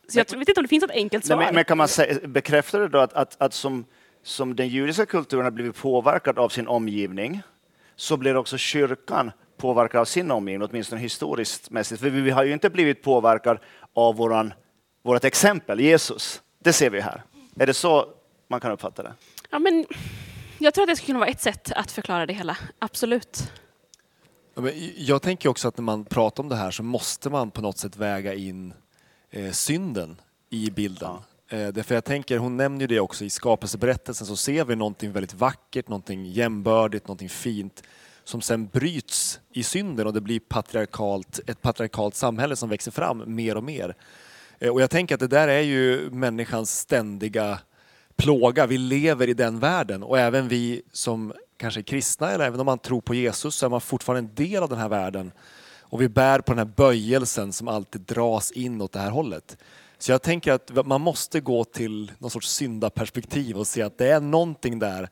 så 0.08 0.18
jag 0.18 0.38
vet 0.38 0.48
inte 0.48 0.60
om 0.60 0.64
det 0.64 0.68
finns 0.68 0.84
ett 0.84 0.90
enkelt 0.90 1.24
svar. 1.24 1.36
Nej, 1.36 1.52
men, 1.52 1.64
kan 1.64 1.78
man 1.78 1.88
säga, 1.88 2.28
bekräftar 2.28 2.80
det 2.80 2.88
då 2.88 2.98
att, 2.98 3.12
att, 3.12 3.36
att 3.40 3.54
som, 3.54 3.84
som 4.22 4.56
den 4.56 4.68
judiska 4.68 5.06
kulturen 5.06 5.44
har 5.44 5.50
blivit 5.50 5.76
påverkad 5.76 6.38
av 6.38 6.48
sin 6.48 6.68
omgivning, 6.68 7.42
så 7.96 8.16
blir 8.16 8.36
också 8.36 8.58
kyrkan 8.58 9.32
påverkad 9.58 10.00
av 10.00 10.04
sin 10.04 10.30
omgivning, 10.30 10.68
åtminstone 10.70 11.00
historiskt 11.00 11.70
mässigt. 11.70 12.00
För 12.00 12.10
vi 12.10 12.30
har 12.30 12.44
ju 12.44 12.52
inte 12.52 12.70
blivit 12.70 13.02
påverkade 13.02 13.60
av 13.92 14.16
våran, 14.16 14.52
vårt 15.02 15.24
exempel, 15.24 15.80
Jesus. 15.80 16.42
Det 16.58 16.72
ser 16.72 16.90
vi 16.90 17.00
här. 17.00 17.22
Är 17.56 17.66
det 17.66 17.74
så 17.74 18.06
man 18.48 18.60
kan 18.60 18.72
uppfatta 18.72 19.02
det? 19.02 19.12
Ja, 19.50 19.58
men 19.58 19.86
jag 20.58 20.74
tror 20.74 20.82
att 20.82 20.88
det 20.88 20.96
skulle 20.96 21.06
kunna 21.06 21.18
vara 21.18 21.30
ett 21.30 21.40
sätt 21.40 21.72
att 21.72 21.90
förklara 21.90 22.26
det 22.26 22.32
hela, 22.32 22.56
absolut. 22.78 23.52
Jag 24.96 25.22
tänker 25.22 25.48
också 25.48 25.68
att 25.68 25.76
när 25.76 25.82
man 25.82 26.04
pratar 26.04 26.42
om 26.42 26.48
det 26.48 26.56
här 26.56 26.70
så 26.70 26.82
måste 26.82 27.30
man 27.30 27.50
på 27.50 27.60
något 27.60 27.78
sätt 27.78 27.96
väga 27.96 28.34
in 28.34 28.72
eh, 29.30 29.50
synden 29.50 30.20
i 30.50 30.70
bilden. 30.70 31.10
Ja. 31.48 31.56
Eh, 31.56 31.68
därför 31.68 31.94
jag 31.94 32.04
tänker, 32.04 32.38
hon 32.38 32.56
nämner 32.56 32.80
ju 32.80 32.86
det 32.86 33.00
också 33.00 33.24
i 33.24 33.30
skapelseberättelsen 33.30 34.26
så 34.26 34.36
ser 34.36 34.64
vi 34.64 34.76
någonting 34.76 35.12
väldigt 35.12 35.34
vackert, 35.34 35.88
någonting 35.88 36.26
jämbördigt, 36.26 37.08
någonting 37.08 37.28
fint 37.28 37.82
som 38.28 38.40
sen 38.40 38.66
bryts 38.66 39.40
i 39.52 39.62
synden 39.62 40.06
och 40.06 40.12
det 40.12 40.20
blir 40.20 40.40
patriarkalt, 40.40 41.40
ett 41.46 41.62
patriarkalt 41.62 42.14
samhälle 42.14 42.56
som 42.56 42.68
växer 42.68 42.90
fram 42.90 43.34
mer 43.34 43.56
och 43.56 43.64
mer. 43.64 43.94
Eh, 44.58 44.72
och 44.72 44.80
jag 44.80 44.90
tänker 44.90 45.14
att 45.14 45.20
det 45.20 45.28
där 45.28 45.48
är 45.48 45.60
ju 45.60 46.10
människans 46.10 46.78
ständiga 46.78 47.58
plåga. 48.16 48.66
Vi 48.66 48.78
lever 48.78 49.28
i 49.28 49.34
den 49.34 49.58
världen 49.58 50.02
och 50.02 50.18
även 50.18 50.48
vi 50.48 50.82
som 50.92 51.32
kanske 51.56 51.80
är 51.80 51.82
kristna 51.82 52.30
eller 52.30 52.44
även 52.44 52.60
om 52.60 52.66
man 52.66 52.78
tror 52.78 53.00
på 53.00 53.14
Jesus 53.14 53.54
så 53.54 53.66
är 53.66 53.70
man 53.70 53.80
fortfarande 53.80 54.30
en 54.30 54.34
del 54.46 54.62
av 54.62 54.68
den 54.68 54.78
här 54.78 54.88
världen. 54.88 55.32
Och 55.80 56.02
vi 56.02 56.08
bär 56.08 56.40
på 56.40 56.52
den 56.52 56.58
här 56.58 56.74
böjelsen 56.76 57.52
som 57.52 57.68
alltid 57.68 58.00
dras 58.00 58.50
in 58.50 58.80
åt 58.80 58.92
det 58.92 59.00
här 59.00 59.10
hållet. 59.10 59.56
Så 59.98 60.12
jag 60.12 60.22
tänker 60.22 60.52
att 60.52 60.86
man 60.86 61.00
måste 61.00 61.40
gå 61.40 61.64
till 61.64 62.12
någon 62.18 62.30
sorts 62.30 62.48
syndaperspektiv 62.48 63.56
och 63.56 63.66
se 63.66 63.82
att 63.82 63.98
det 63.98 64.08
är 64.08 64.20
någonting 64.20 64.78
där 64.78 65.08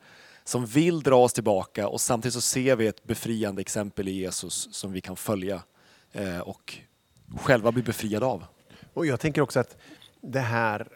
som 0.47 0.65
vill 0.65 1.01
dra 1.01 1.15
oss 1.15 1.33
tillbaka 1.33 1.87
och 1.87 2.01
samtidigt 2.01 2.33
så 2.33 2.41
ser 2.41 2.75
vi 2.75 2.87
ett 2.87 3.03
befriande 3.03 3.61
exempel 3.61 4.07
i 4.07 4.11
Jesus 4.11 4.67
som 4.71 4.91
vi 4.91 5.01
kan 5.01 5.15
följa 5.15 5.63
eh, 6.11 6.39
och 6.39 6.77
själva 7.37 7.71
bli 7.71 7.83
befriade 7.83 8.25
av. 8.25 8.45
Och 8.93 9.05
jag 9.05 9.19
tänker 9.19 9.41
också 9.41 9.59
att 9.59 9.77
det 10.21 10.39
här 10.39 10.87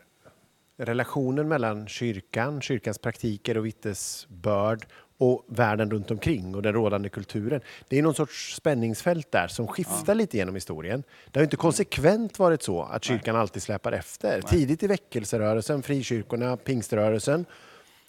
relationen 0.78 1.48
mellan 1.48 1.88
kyrkan, 1.88 2.62
kyrkans 2.62 2.98
praktiker 2.98 3.58
och 3.58 3.66
vittnesbörd 3.66 4.86
och 5.18 5.46
världen 5.48 5.92
runt 5.92 6.12
omkring 6.12 6.56
och 6.56 6.62
den 6.62 6.74
rådande 6.74 7.10
kulturen. 7.10 7.62
Det 7.88 8.00
är 8.00 8.04
någon 8.04 8.16
sorts 8.16 8.56
spänningsfält 8.56 9.32
där 9.32 9.48
som 9.48 9.68
skiftar 9.68 10.16
lite 10.16 10.38
genom 10.38 10.56
historien. 10.56 11.04
Det 11.32 11.40
har 11.40 11.44
inte 11.44 11.58
konsekvent 11.58 12.40
varit 12.40 12.64
så 12.64 12.84
att 12.84 13.04
kyrkan 13.04 13.36
alltid 13.36 13.62
släpar 13.62 13.92
efter. 13.92 14.42
Tidigt 14.42 14.84
i 14.84 14.88
väckelserörelsen, 14.88 15.84
frikyrkorna, 15.84 16.58
pingströrelsen 16.58 17.46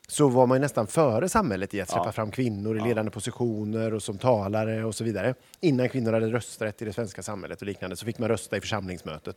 så 0.09 0.28
var 0.28 0.47
man 0.47 0.61
nästan 0.61 0.87
före 0.87 1.28
samhället 1.28 1.75
i 1.75 1.80
att 1.80 1.88
släppa 1.90 2.04
Ja. 2.06 2.12
fram 2.12 2.30
kvinnor 2.30 2.76
i 2.76 2.80
ledande 2.80 3.11
positioner 3.11 3.94
och 3.94 4.02
som 4.02 4.18
talare 4.18 4.85
och 4.85 4.94
så 4.94 5.04
vidare. 5.04 5.35
Innan 5.61 5.88
kvinnor 5.88 6.12
hade 6.12 6.26
rösträtt 6.32 6.82
i 6.82 6.85
det 6.85 6.92
svenska 6.92 7.23
samhället 7.23 7.61
och 7.61 7.66
liknande 7.66 7.97
så 7.97 8.04
fick 8.06 8.18
man 8.18 8.28
rösta 8.28 8.56
i 8.56 8.61
församlingsmötet. 8.61 9.37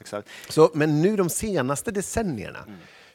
Exakt. 0.00 0.28
Så, 0.48 0.70
men 0.74 1.02
nu 1.02 1.16
de 1.16 1.28
senaste 1.30 1.90
decennierna, 1.90 2.58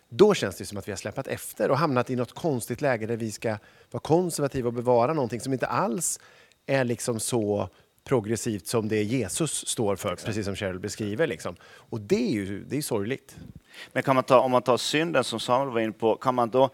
då 0.09 0.33
känns 0.33 0.55
det 0.57 0.65
som 0.65 0.77
att 0.77 0.87
vi 0.87 0.91
har 0.91 0.97
släpat 0.97 1.27
efter 1.27 1.71
och 1.71 1.77
hamnat 1.77 2.09
i 2.09 2.15
något 2.15 2.33
konstigt 2.33 2.81
läge 2.81 3.05
där 3.05 3.17
vi 3.17 3.31
ska 3.31 3.57
vara 3.91 4.01
konservativa 4.01 4.67
och 4.67 4.73
bevara 4.73 5.13
någonting 5.13 5.41
som 5.41 5.53
inte 5.53 5.67
alls 5.67 6.19
är 6.65 6.83
liksom 6.83 7.19
så 7.19 7.69
progressivt 8.07 8.67
som 8.67 8.87
det 8.87 9.03
Jesus 9.03 9.67
står 9.67 9.95
för, 9.95 10.15
precis 10.15 10.45
som 10.45 10.55
Cheryl 10.55 10.79
beskriver. 10.79 11.27
Liksom. 11.27 11.55
Och 11.63 12.01
det 12.01 12.15
är 12.15 12.31
ju 12.31 12.63
det 12.63 12.77
är 12.77 12.81
sorgligt. 12.81 13.35
Men 13.93 14.03
kan 14.03 14.15
man 14.15 14.23
ta, 14.23 14.39
om 14.39 14.51
man 14.51 14.61
tar 14.61 14.77
synden 14.77 15.23
som 15.23 15.39
Samuel 15.39 15.73
var 15.73 15.79
inne 15.79 15.93
på, 15.93 16.15
kan 16.15 16.35
man 16.35 16.49
då 16.49 16.69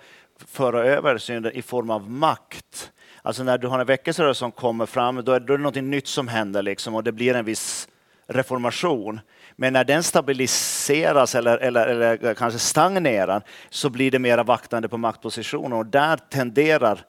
föra 0.47 0.85
över 0.85 1.17
synden 1.17 1.51
i 1.51 1.61
form 1.61 1.89
av 1.89 2.09
makt? 2.09 2.91
Alltså 3.21 3.43
när 3.43 3.57
du 3.57 3.67
har 3.67 3.79
en 3.79 3.85
väckelserörelse 3.85 4.39
som 4.39 4.51
kommer 4.51 4.85
fram, 4.85 5.23
då 5.23 5.31
är, 5.31 5.39
då 5.39 5.53
är 5.53 5.57
det 5.57 5.63
något 5.63 5.75
nytt 5.75 6.07
som 6.07 6.27
händer 6.27 6.61
liksom, 6.61 6.95
och 6.95 7.03
det 7.03 7.11
blir 7.11 7.35
en 7.35 7.45
viss 7.45 7.87
reformation. 8.27 9.19
Men 9.55 9.73
när 9.73 9.83
den 9.83 10.03
stabiliseras 10.03 11.35
eller, 11.35 11.57
eller, 11.57 11.87
eller 11.87 12.33
kanske 12.33 12.59
stagnerar 12.59 13.41
så 13.69 13.89
blir 13.89 14.11
det 14.11 14.19
mera 14.19 14.43
vaktande 14.43 14.89
på 14.89 14.97
maktpositioner 14.97 15.75
och 15.75 15.85
där 15.85 16.17
tenderar 16.17 17.05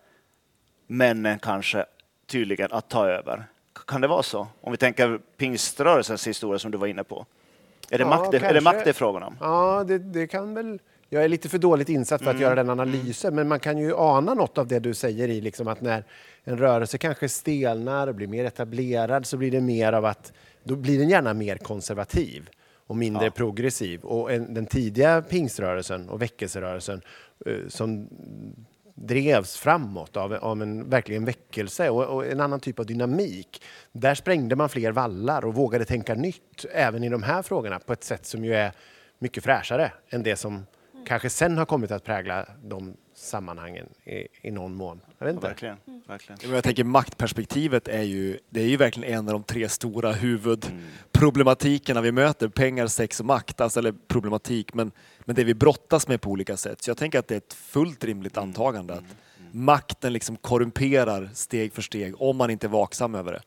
männen 0.87 1.38
kanske 1.38 1.85
tydligen 2.26 2.73
att 2.73 2.88
ta 2.88 3.09
över. 3.09 3.47
Kan 3.87 4.00
det 4.00 4.09
vara 4.09 4.23
så? 4.23 4.47
Om 4.61 4.73
vi 4.73 4.78
tänker 4.78 5.21
pingströrelsens 5.37 6.26
historia 6.26 6.59
som 6.59 6.71
du 6.71 6.78
var 6.78 6.87
inne 6.87 7.04
på. 7.04 7.26
Är 7.90 7.99
det, 7.99 8.04
Ja, 8.04 8.09
makt, 8.09 8.35
är 8.35 8.54
det 8.54 8.61
makt 8.61 8.85
det 8.85 8.90
är 8.90 8.95
frågan 8.95 9.23
om? 9.23 9.37
Ja, 9.40 9.85
det, 9.88 9.99
det 9.99 10.26
kan 10.26 10.54
väl... 10.54 10.81
Jag 11.09 11.25
är 11.25 11.28
lite 11.28 11.49
för 11.49 11.59
dåligt 11.59 11.88
insatt 11.88 12.23
för 12.23 12.31
att 12.31 12.40
göra 12.40 12.54
den 12.54 12.71
analysen, 12.71 13.35
men 13.35 13.49
man 13.49 13.61
kan 13.61 13.78
ju 13.78 13.95
ana 13.97 14.35
något 14.35 14.59
av 14.59 14.66
det 14.66 14.78
du 14.78 14.95
säger 14.95 15.28
i 15.28 15.40
liksom 15.40 15.69
att 15.69 15.81
när 15.81 16.04
en 16.45 16.59
rörelse 16.59 16.99
kanske 16.99 17.28
stelnar 17.28 18.07
och 18.07 18.14
blir 18.14 18.26
mer 18.26 18.45
etablerad 18.45 19.26
så 19.26 19.37
blir 19.37 19.50
det 19.50 19.61
mer 19.61 19.93
av 19.93 20.04
att 20.04 20.33
då 20.62 20.76
blir 20.76 20.99
den 20.99 21.09
gärna 21.09 21.35
mer 21.35 21.57
konservativ 21.57 22.50
och 22.87 22.97
mindre 22.97 23.31
progressiv. 23.31 24.00
Och 24.00 24.33
en, 24.33 24.54
den 24.54 24.66
tidiga 24.66 25.23
pingströrelsen 25.23 26.09
och 26.09 26.23
väckelserörelsen 26.23 27.02
eh, 27.47 27.69
som 27.69 28.09
drevs 28.95 29.57
framåt 29.57 30.17
av, 30.17 30.33
av 30.33 30.63
en 30.63 30.91
verkligen 30.91 31.25
väckelse 31.25 31.91
och, 31.91 32.05
och 32.05 32.27
en 32.27 32.41
annan 32.41 32.61
typ 32.61 32.79
av 32.79 32.87
dynamik. 32.87 33.63
Där 33.93 34.15
sprängde 34.15 34.57
man 34.57 34.69
fler 34.69 34.93
vallar 34.93 35.45
och 35.45 35.55
vågade 35.55 35.85
tänka 35.85 36.15
nytt 36.15 36.65
även 36.73 37.05
i 37.05 37.09
de 37.09 37.23
här 37.23 37.43
frågorna 37.43 37.79
på 37.79 37.93
ett 37.93 38.05
sätt 38.05 38.27
som 38.27 38.45
ju 38.45 38.55
är 38.55 38.73
mycket 39.19 39.45
fräschare 39.45 39.93
än 40.09 40.23
det 40.23 40.37
som 40.37 40.67
kanske 41.07 41.31
sen 41.31 41.59
har 41.59 41.65
kommit 41.65 41.91
att 41.91 42.05
prägla 42.05 42.47
de 42.63 42.97
sammanhangen 43.25 43.87
i, 44.04 44.26
i 44.49 44.50
någon 44.50 44.75
mån. 44.75 45.00
Jag 45.19 45.26
vet 45.26 45.35
inte. 45.35 45.47
Verkligen. 45.47 45.76
verkligen. 46.07 46.38
Ja, 46.43 46.49
men 46.49 46.54
Jag 46.54 46.64
tänker 46.64 46.85
maktperspektivet 46.85 47.88
är 47.88 48.02
ju, 48.02 48.38
det 48.50 48.61
är 48.61 48.66
ju 48.66 48.76
verkligen 48.76 49.14
en 49.14 49.28
av 49.28 49.33
de 49.33 49.43
tre 49.43 49.69
stora 49.69 50.12
huvudproblematikerna 50.12 52.00
vi 52.00 52.12
möter. 52.12 52.49
Pengar, 52.49 52.87
sex 52.87 53.21
och 53.21 53.26
makt, 53.26 53.61
alltså, 53.61 53.81
eller 53.81 53.95
problematik, 54.09 54.75
men, 54.75 54.93
men 55.21 55.37
det 55.37 55.45
vi 55.45 55.54
brottas 55.54 56.09
med 56.09 56.21
på 56.21 56.31
olika 56.31 56.57
sätt. 56.57 56.83
Så 56.83 56.90
jag 56.90 56.97
tänker 56.97 57.19
att 57.19 57.28
det 57.28 57.35
är 57.35 57.38
ett 57.38 57.54
fullt 57.54 58.04
rimligt 58.04 58.37
antagande 58.37 58.95
att 58.95 59.04
makten 59.52 60.12
liksom 60.12 60.37
korrumperar 60.37 61.31
steg 61.35 61.73
för 61.73 61.83
steg 61.83 62.23
om 62.23 62.37
man 62.37 62.50
inte 62.50 62.66
är 62.66 62.69
vaksam 62.69 63.14
över 63.14 63.33
det. 63.33 63.43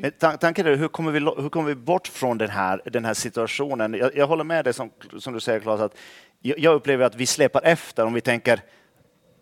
Men 0.00 0.10
tan- 0.10 0.38
tanken 0.38 0.66
är, 0.66 0.76
hur 0.76 0.88
kommer, 0.88 1.12
vi, 1.12 1.20
hur 1.20 1.48
kommer 1.48 1.68
vi 1.68 1.74
bort 1.74 2.08
från 2.08 2.38
den 2.38 2.50
här, 2.50 2.82
den 2.84 3.04
här 3.04 3.14
situationen? 3.14 3.94
Jag, 3.94 4.16
jag 4.16 4.26
håller 4.26 4.44
med 4.44 4.64
dig 4.64 4.72
som, 4.72 4.90
som 5.18 5.34
du 5.34 5.40
säger 5.40 5.60
Claes, 5.60 5.80
att 5.80 5.96
jag, 6.40 6.58
jag 6.58 6.74
upplever 6.74 7.04
att 7.04 7.14
vi 7.14 7.26
släpar 7.26 7.60
efter 7.64 8.04
om 8.04 8.12
vi 8.12 8.20
tänker 8.20 8.60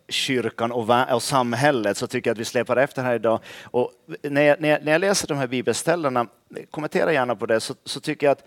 kyrkan 0.09 0.71
och, 0.71 1.13
och 1.13 1.23
samhället 1.23 1.97
så 1.97 2.07
tycker 2.07 2.29
jag 2.29 2.35
att 2.35 2.39
vi 2.39 2.45
släpar 2.45 2.77
efter 2.77 3.03
här 3.03 3.15
idag. 3.15 3.39
Och 3.63 3.91
när, 4.21 4.41
jag, 4.41 4.61
när, 4.61 4.69
jag, 4.69 4.83
när 4.85 4.91
jag 4.91 5.01
läser 5.01 5.27
de 5.27 5.37
här 5.37 5.47
bibelställena, 5.47 6.27
kommentera 6.71 7.13
gärna 7.13 7.35
på 7.35 7.45
det, 7.45 7.59
så, 7.59 7.73
så 7.83 7.99
tycker 7.99 8.27
jag 8.27 8.31
att 8.31 8.43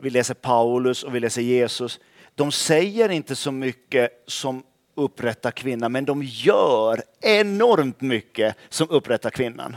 vi 0.00 0.10
läser 0.10 0.34
Paulus 0.34 1.02
och 1.02 1.14
vi 1.14 1.20
läser 1.20 1.42
Jesus. 1.42 2.00
De 2.34 2.52
säger 2.52 3.08
inte 3.08 3.36
så 3.36 3.52
mycket 3.52 4.24
som 4.26 4.62
upprättar 4.94 5.50
kvinnan, 5.50 5.92
men 5.92 6.04
de 6.04 6.22
gör 6.22 7.02
enormt 7.20 8.00
mycket 8.00 8.56
som 8.68 8.90
upprättar 8.90 9.30
kvinnan. 9.30 9.76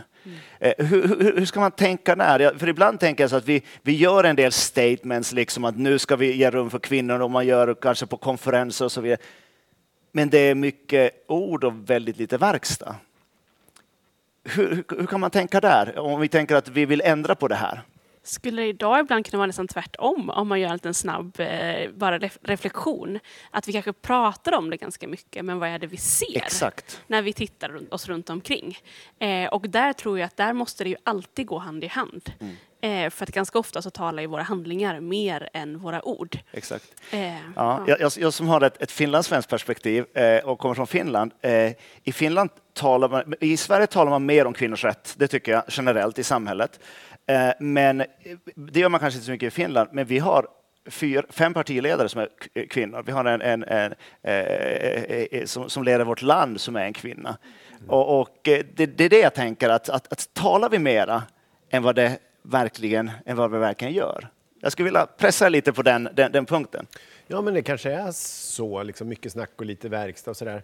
Eh, 0.60 0.74
Hur, 0.78 1.08
hur, 1.08 1.38
hur 1.38 1.46
ska 1.46 1.60
man 1.60 1.72
tänka 1.72 2.16
där? 2.16 2.58
För 2.58 2.70
ibland 2.70 3.00
tänker 3.00 3.24
jag 3.24 3.30
så 3.30 3.36
att 3.36 3.46
vi, 3.46 3.64
vi 3.82 3.96
gör 3.96 4.24
en 4.24 4.36
del 4.36 4.52
statements, 4.52 5.32
liksom 5.32 5.66
att 5.66 5.78
nu 5.78 6.00
ska 6.00 6.16
vi 6.16 6.36
ge 6.36 6.50
rum 6.50 6.70
för 6.70 6.80
kvinnor 6.80 7.20
och 7.20 7.32
man 7.32 7.48
gör 7.48 7.74
kanske 7.82 8.06
på 8.06 8.18
konferenser 8.18 8.86
och 8.86 8.92
så 8.92 9.02
vidare. 9.02 9.20
Men 10.16 10.30
det 10.30 10.38
är 10.38 10.56
mycket 10.56 11.26
ord 11.28 11.64
och 11.64 11.90
väldigt 11.90 12.18
lite 12.18 12.38
verkstad. 12.38 12.96
Hur, 14.44 14.84
hur, 14.90 15.06
kan 15.06 15.20
man 15.20 15.32
tänka 15.32 15.62
där? 15.62 16.00
Om 16.00 16.22
vi 16.22 16.28
tänker 16.28 16.56
att 16.56 16.68
vi 16.68 16.86
vill 16.86 17.02
ändra 17.02 17.36
på 17.36 17.48
det 17.48 17.56
här. 17.56 17.82
Skulle 18.24 18.62
det 18.62 18.68
idag 18.68 19.00
ibland 19.00 19.26
kunna 19.26 19.38
vara 19.38 19.48
nästan 19.48 19.68
tvärtom 19.68 20.30
om 20.30 20.48
man 20.48 20.60
gör 20.60 20.68
en 20.68 20.74
liten 20.74 20.94
snabb 20.94 21.40
eh, 21.40 21.92
bara 21.92 22.20
ref 22.20 22.38
reflektion? 22.42 23.20
Att 23.52 23.68
vi 23.68 23.74
kanske 23.74 23.94
pratar 23.94 24.58
om 24.58 24.70
det 24.70 24.78
ganska 24.78 25.08
mycket, 25.08 25.46
men 25.46 25.60
vad 25.60 25.70
är 25.70 25.80
det 25.80 25.88
vi 25.88 25.98
ser? 25.98 26.38
Exakt. 26.38 27.02
När 27.08 27.22
vi 27.22 27.34
tittar 27.34 27.94
oss 27.94 28.08
runt 28.08 28.30
omkring. 28.30 28.78
Eh, 29.20 29.54
och 29.54 29.70
där 29.70 29.94
tror 29.94 30.20
jag 30.20 30.26
att 30.26 30.38
där 30.38 30.54
måste 30.54 30.84
det 30.84 30.90
ju 30.90 30.96
alltid 31.04 31.48
gå 31.48 31.58
hand 31.58 31.84
i 31.84 31.88
hand. 31.88 32.32
Mm. 32.40 32.56
Eh, 32.84 33.10
för 33.10 33.24
att 33.24 33.32
ganska 33.32 33.60
ofta 33.60 33.82
så 33.82 33.90
talar 33.90 34.22
ju 34.22 34.28
våra 34.28 34.44
handlingar 34.44 35.00
mer 35.00 35.50
än 35.54 35.80
våra 35.80 36.08
ord. 36.08 36.38
Exakt. 36.52 36.86
Eh, 37.12 37.36
Ja, 37.56 37.84
jag, 37.88 38.02
jag, 38.02 38.12
jag 38.18 38.34
som 38.34 38.48
har 38.48 38.62
ett, 38.62 38.82
ett 38.82 38.92
finlandssvenskt 38.92 39.50
perspektiv 39.50 40.06
eh, 40.18 40.46
och 40.46 40.60
kommer 40.60 40.76
från 40.76 40.88
Finland. 40.88 41.32
Eh, 41.42 41.72
I 42.04 42.12
Finland 42.12 42.50
talar 42.74 43.10
man, 43.10 43.34
i 43.40 43.58
Sverige 43.58 43.88
talar 43.88 44.10
man 44.12 44.26
mer 44.26 44.46
om 44.46 44.54
kvinnors 44.54 44.84
rätt, 44.84 45.16
det 45.18 45.28
tycker 45.28 45.52
jag 45.52 45.64
generellt 45.68 46.20
i 46.20 46.24
samhället. 46.24 46.80
Eh, 47.28 47.50
men 47.60 48.02
eh, 48.02 48.08
det 48.56 48.80
gör 48.80 48.90
man 48.90 49.00
kanske 49.00 49.18
inte 49.18 49.26
så 49.26 49.32
mycket 49.32 49.48
i 49.48 49.52
Finland, 49.52 49.90
men 49.92 50.06
vi 50.06 50.20
har 50.20 50.48
fyra, 50.90 51.24
fem 51.30 51.54
partiledare 51.54 52.10
som 52.10 52.22
är 52.22 52.30
kvinnor. 52.70 53.04
Vi 53.06 53.12
har 53.12 53.26
en, 53.26 53.42
en, 53.42 53.64
en 53.64 53.94
eh, 54.24 55.46
som, 55.46 55.70
som 55.70 55.84
leder 55.84 56.06
vårt 56.06 56.22
land 56.22 56.62
som 56.62 56.76
är 56.76 56.86
en 56.86 56.94
kvinna. 56.94 57.38
Och, 57.88 58.22
och 58.22 58.48
eh, 58.48 58.66
det, 58.76 58.86
det 58.86 59.04
är 59.06 59.10
det 59.10 59.20
jag 59.20 59.34
tänker, 59.34 59.70
att, 59.70 59.90
att, 59.90 60.12
att 60.12 60.34
talar 60.34 60.70
vi 60.70 60.80
mera 60.80 61.24
än 61.70 61.84
vad, 61.84 61.96
det 61.96 62.18
verkligen, 62.44 63.12
än 63.26 63.38
vad 63.38 63.52
vi 63.52 63.58
verkligen 63.58 63.94
gör? 63.94 64.28
Jag 64.60 64.72
skulle 64.72 64.86
vilja 64.86 65.06
pressa 65.18 65.50
lite 65.50 65.74
på 65.74 65.82
den, 65.82 66.10
den, 66.14 66.32
den 66.32 66.46
punkten. 66.46 66.88
Ja, 67.28 67.42
men 67.42 67.54
det 67.54 67.62
kanske 67.62 67.92
är 67.92 68.12
så, 68.12 68.84
liksom 68.84 69.08
mycket 69.08 69.32
snack 69.32 69.50
och 69.58 69.66
lite 69.66 69.90
verkstad 69.90 70.32
och 70.32 70.38
sådär. 70.38 70.64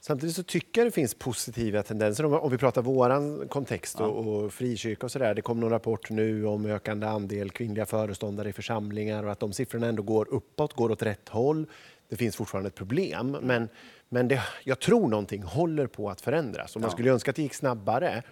Samtidigt 0.00 0.36
så 0.36 0.42
tycker 0.42 0.80
jag 0.80 0.86
det 0.86 0.90
finns 0.92 1.14
positiva 1.14 1.82
tendenser 1.82 2.24
om, 2.24 2.32
om 2.34 2.50
vi 2.50 2.58
pratar 2.58 2.82
våran 2.82 3.48
kontext 3.48 4.00
och, 4.00 4.26
och 4.28 4.52
frikyrka 4.52 5.06
och 5.06 5.12
sådär. 5.12 5.34
Det 5.34 5.42
kom 5.42 5.60
någon 5.60 5.70
rapport 5.70 6.10
nu 6.10 6.46
om 6.46 6.66
ökande 6.66 7.06
andel 7.06 7.50
kvinnliga 7.50 7.86
föreståndare 7.86 8.48
i 8.48 8.52
församlingar 8.52 9.24
och 9.24 9.32
att 9.32 9.40
de 9.40 9.52
siffrorna 9.52 9.86
ändå 9.86 10.02
går 10.02 10.28
uppåt, 10.30 10.72
går 10.72 10.90
åt 10.90 11.02
rätt 11.02 11.28
håll. 11.28 11.66
Det 12.08 12.16
finns 12.16 12.36
fortfarande 12.36 12.68
ett 12.68 12.74
problem, 12.74 13.36
men, 13.42 13.68
men 14.08 14.28
det, 14.28 14.42
jag 14.64 14.78
tror 14.80 15.08
någonting 15.08 15.42
håller 15.42 15.86
på 15.86 16.10
att 16.10 16.20
förändras. 16.20 16.74
Och 16.76 16.80
man 16.82 16.88
Ja. 16.90 16.92
skulle 16.92 17.10
önska 17.10 17.30
att 17.30 17.36
det 17.36 17.42
gick 17.42 17.54
snabbare. 17.54 18.22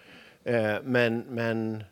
Eh, 0.45 0.75
men, 0.85 1.25
men 1.29 1.85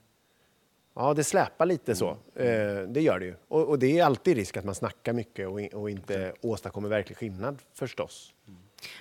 Ja, 0.98 1.14
det 1.14 1.24
släpar 1.24 1.66
lite 1.66 1.94
så. 1.94 2.10
Eh, 2.34 2.80
det 2.88 3.00
gör 3.00 3.18
det 3.18 3.26
ju. 3.26 3.34
Och, 3.48 3.68
och 3.68 3.78
det 3.78 3.98
är 3.98 4.04
alltid 4.04 4.36
risk 4.36 4.56
att 4.56 4.64
man 4.64 4.74
snackar 4.74 5.12
mycket 5.12 5.48
och 5.74 5.90
inte 5.90 6.32
åstadkommer 6.40 6.88
verklig 6.88 7.16
skillnad 7.16 7.58
förstås. 7.74 8.34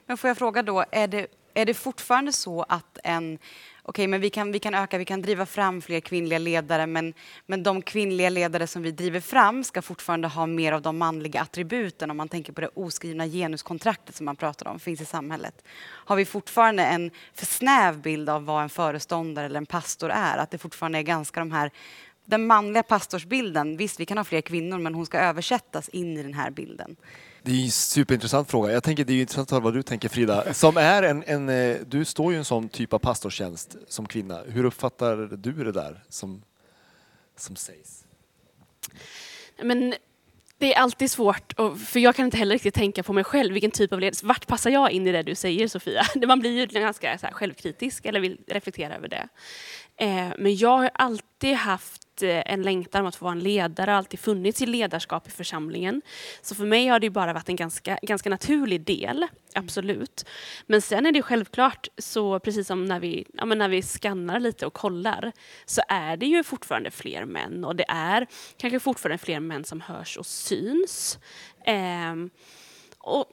Men 0.06 0.18
får 0.18 0.28
jag 0.28 0.38
fråga 0.38 0.64
då, 0.64 0.86
är 0.92 1.08
det, 1.08 1.28
är 1.58 1.66
det 1.66 1.74
fortfarande 1.74 2.32
så 2.32 2.66
att 2.70 2.98
en... 3.04 3.40
Okej, 3.84 4.08
men 4.08 4.22
vi 4.22 4.30
kan, 4.30 4.52
vi 4.52 4.60
kan 4.60 4.74
öka, 4.74 4.98
vi 4.98 5.06
kan 5.06 5.22
driva 5.22 5.46
fram 5.46 5.82
fler 5.82 6.00
kvinnliga 6.00 6.40
ledare, 6.40 6.88
men, 6.88 7.14
men 7.46 7.64
de 7.64 7.82
kvinnliga 7.82 8.30
ledare 8.30 8.68
som 8.68 8.82
vi 8.82 8.92
driver 8.92 9.20
fram 9.20 9.64
ska 9.64 9.82
fortfarande 9.82 10.28
ha 10.28 10.46
mer 10.46 10.74
av 10.74 10.82
de 10.82 10.98
manliga 10.98 11.42
attributen, 11.42 12.12
om 12.12 12.18
man 12.18 12.30
tänker 12.30 12.54
på 12.54 12.62
det 12.62 12.70
oskrivna 12.74 13.28
genuskontraktet 13.28 14.16
som 14.16 14.26
man 14.26 14.36
pratar 14.36 14.68
om, 14.68 14.80
finns 14.80 15.02
i 15.02 15.06
samhället. 15.06 15.64
Har 15.80 16.16
vi 16.16 16.26
fortfarande 16.26 16.84
en 16.84 17.12
för 17.34 17.46
snäv 17.46 18.02
bild 18.02 18.30
av 18.30 18.46
vad 18.46 18.64
en 18.64 18.70
föreståndare 18.70 19.46
eller 19.46 19.58
en 19.58 19.66
pastor 19.66 20.10
är? 20.10 20.38
Att 20.38 20.52
det 20.52 20.58
fortfarande 20.58 20.98
är 20.98 21.04
ganska 21.04 21.40
de 21.40 21.52
här 21.52 21.72
den 22.26 22.48
manliga 22.48 22.84
pastorsbilden, 22.84 23.78
visst 23.78 24.00
vi 24.00 24.06
kan 24.06 24.18
ha 24.18 24.24
fler 24.24 24.42
kvinnor 24.42 24.80
men 24.80 24.96
hon 24.96 25.06
ska 25.06 25.20
översättas 25.20 25.90
in 25.90 26.18
i 26.18 26.24
den 26.24 26.34
här 26.34 26.52
bilden. 26.52 26.96
Det 27.48 27.54
är 27.54 27.56
ju 27.56 27.64
en 27.64 27.72
superintressant 27.72 28.52
fråga. 28.52 28.74
Jag 28.74 28.84
tänker 28.84 29.06
det 29.06 29.14
är 29.14 29.16
ju 29.16 29.22
intressant 29.22 29.48
att 29.48 29.52
höra 29.52 29.64
vad 29.64 29.74
du 29.74 29.84
tänker 29.84 30.10
Frida. 30.10 30.54
Som 30.54 30.78
är 30.78 31.04
en, 31.04 31.24
en, 31.28 31.50
eh, 31.50 31.78
du 31.88 32.06
står 32.06 32.32
ju 32.32 32.36
i 32.36 32.38
en 32.38 32.46
sån 32.46 32.70
typ 32.70 32.94
av 32.94 33.00
pastortjänst 33.00 33.76
som 33.88 34.06
kvinna. 34.08 34.42
Hur 34.48 34.66
uppfattar 34.66 35.38
du 35.38 35.64
det 35.64 35.72
där 35.72 36.04
som, 36.10 36.42
som 37.38 37.56
sägs? 37.56 38.06
Men 39.64 39.94
Det 40.58 40.74
är 40.74 40.80
alltid 40.80 41.12
svårt, 41.12 41.54
och, 41.54 41.80
för 41.80 42.00
jag 42.00 42.16
kan 42.16 42.26
inte 42.26 42.38
heller 42.38 42.56
riktigt 42.56 42.74
tänka 42.74 43.04
på 43.04 43.14
mig 43.14 43.24
själv. 43.24 43.54
Vilken 43.54 43.72
typ 43.72 43.94
av 43.94 44.00
ledelse, 44.00 44.26
vart 44.26 44.48
passar 44.48 44.70
jag 44.70 44.92
in 44.92 45.08
i 45.08 45.12
det 45.12 45.24
du 45.24 45.36
säger 45.36 45.68
Sofia? 45.68 46.04
Man 46.28 46.40
blir 46.40 46.52
ju 46.52 46.66
ganska 46.66 47.18
så 47.18 47.26
här, 47.26 47.34
självkritisk 47.34 48.06
eller 48.06 48.20
vill 48.20 48.38
reflektera 48.48 48.96
över 48.96 49.08
det. 49.08 49.28
Eh, 49.98 50.30
men 50.38 50.56
jag 50.56 50.78
har 50.78 50.90
alltid 50.94 51.56
haft 51.56 52.07
eh, 52.24 52.44
en 52.46 52.62
längtan 52.62 53.02
om 53.02 53.08
att 53.08 53.16
få 53.16 53.26
vara 53.26 53.32
en 53.32 53.40
ledare, 53.40 53.96
alltid 53.96 54.20
funnits 54.20 54.62
i 54.62 54.66
ledarskap 54.66 55.28
i 55.28 55.32
församlingen. 55.32 56.02
Så 56.42 56.56
för 56.56 56.66
mig 56.66 56.88
har 56.88 57.00
det 57.00 57.10
bara 57.10 57.34
varit 57.34 57.50
en 57.50 57.56
ganska, 57.56 58.00
ganska 58.02 58.30
naturlig 58.30 58.82
del, 58.82 59.28
absolut. 59.54 60.26
Men 60.66 60.82
sen 60.82 61.06
är 61.06 61.12
det 61.12 61.22
självklart, 61.22 61.88
så 61.98 62.40
precis 62.40 62.68
som 62.68 62.86
när 62.86 63.00
vi, 63.00 63.26
ja, 63.34 63.46
när 63.46 63.70
vi 63.70 63.82
skannar 63.82 64.40
lite 64.40 64.66
och 64.66 64.74
kollar, 64.74 65.32
så 65.66 65.82
är 65.88 66.18
det 66.18 66.26
ju 66.26 66.44
fortfarande 66.44 66.92
fler 66.92 67.26
män 67.26 67.66
och 67.66 67.76
det 67.76 67.86
är 67.88 68.28
kanske 68.58 68.80
fortfarande 68.80 69.18
fler 69.18 69.40
män 69.40 69.64
som 69.64 69.82
hörs 69.82 70.18
och 70.18 70.26
syns. 70.26 71.20
Eh, 71.66 72.16
och, 73.00 73.32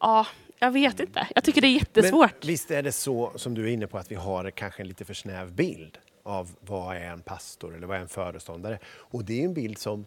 ja, 0.00 0.26
jag 0.58 0.70
vet 0.70 1.00
inte. 1.00 1.26
Jag 1.34 1.44
tycker 1.44 1.60
det 1.60 1.66
är 1.66 1.74
jättesvårt. 1.74 2.34
Men 2.40 2.48
visst 2.48 2.70
är 2.70 2.82
det 2.82 2.92
så 2.92 3.32
som 3.36 3.54
du 3.54 3.64
är 3.64 3.72
inne 3.72 3.86
på 3.86 3.98
att 3.98 4.10
vi 4.10 4.14
har 4.14 4.50
kanske 4.50 4.82
en 4.82 4.88
lite 4.88 5.04
för 5.04 5.14
snäv 5.14 5.52
bild 5.52 5.98
av 6.22 6.56
vad 6.60 6.96
är 6.96 7.00
en 7.00 7.22
pastor 7.22 7.76
eller 7.76 7.86
vad 7.86 7.96
är 7.96 8.00
en 8.00 8.08
föreståndare. 8.08 8.78
Och 8.86 9.24
det 9.24 9.40
är 9.40 9.44
en 9.44 9.54
bild 9.54 9.78
som 9.78 10.06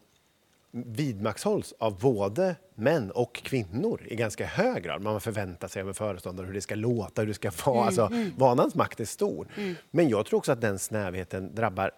vidmakthålls 0.71 1.73
av 1.78 1.99
både 1.99 2.56
män 2.76 3.12
och 3.12 3.36
kvinnor 3.36 4.02
i 4.06 4.15
ganska 4.15 4.45
hög 4.45 4.84
grad. 4.84 5.02
Man 5.02 5.21
förväntar 5.21 5.67
sig 5.67 5.82
av 5.82 5.88
en 5.88 5.93
föreståndare 5.93 6.47
hur 6.47 6.54
det 6.54 6.62
ska 6.62 6.76
låta, 6.76 7.21
hur 7.21 7.28
det 7.28 7.34
ska 7.34 7.52
vara. 7.65 7.76
Mm, 7.76 7.88
alltså, 7.88 8.06
mm. 8.06 8.32
Vanans 8.38 8.76
makt 8.76 8.99
är 8.99 9.06
stor. 9.06 9.47
Mm. 9.58 9.76
Men 9.91 10.10
jag 10.10 10.26
tror 10.26 10.38
också 10.38 10.52
att 10.52 10.62
den 10.62 10.80
snävheten 10.80 11.56
drabbar 11.56 11.91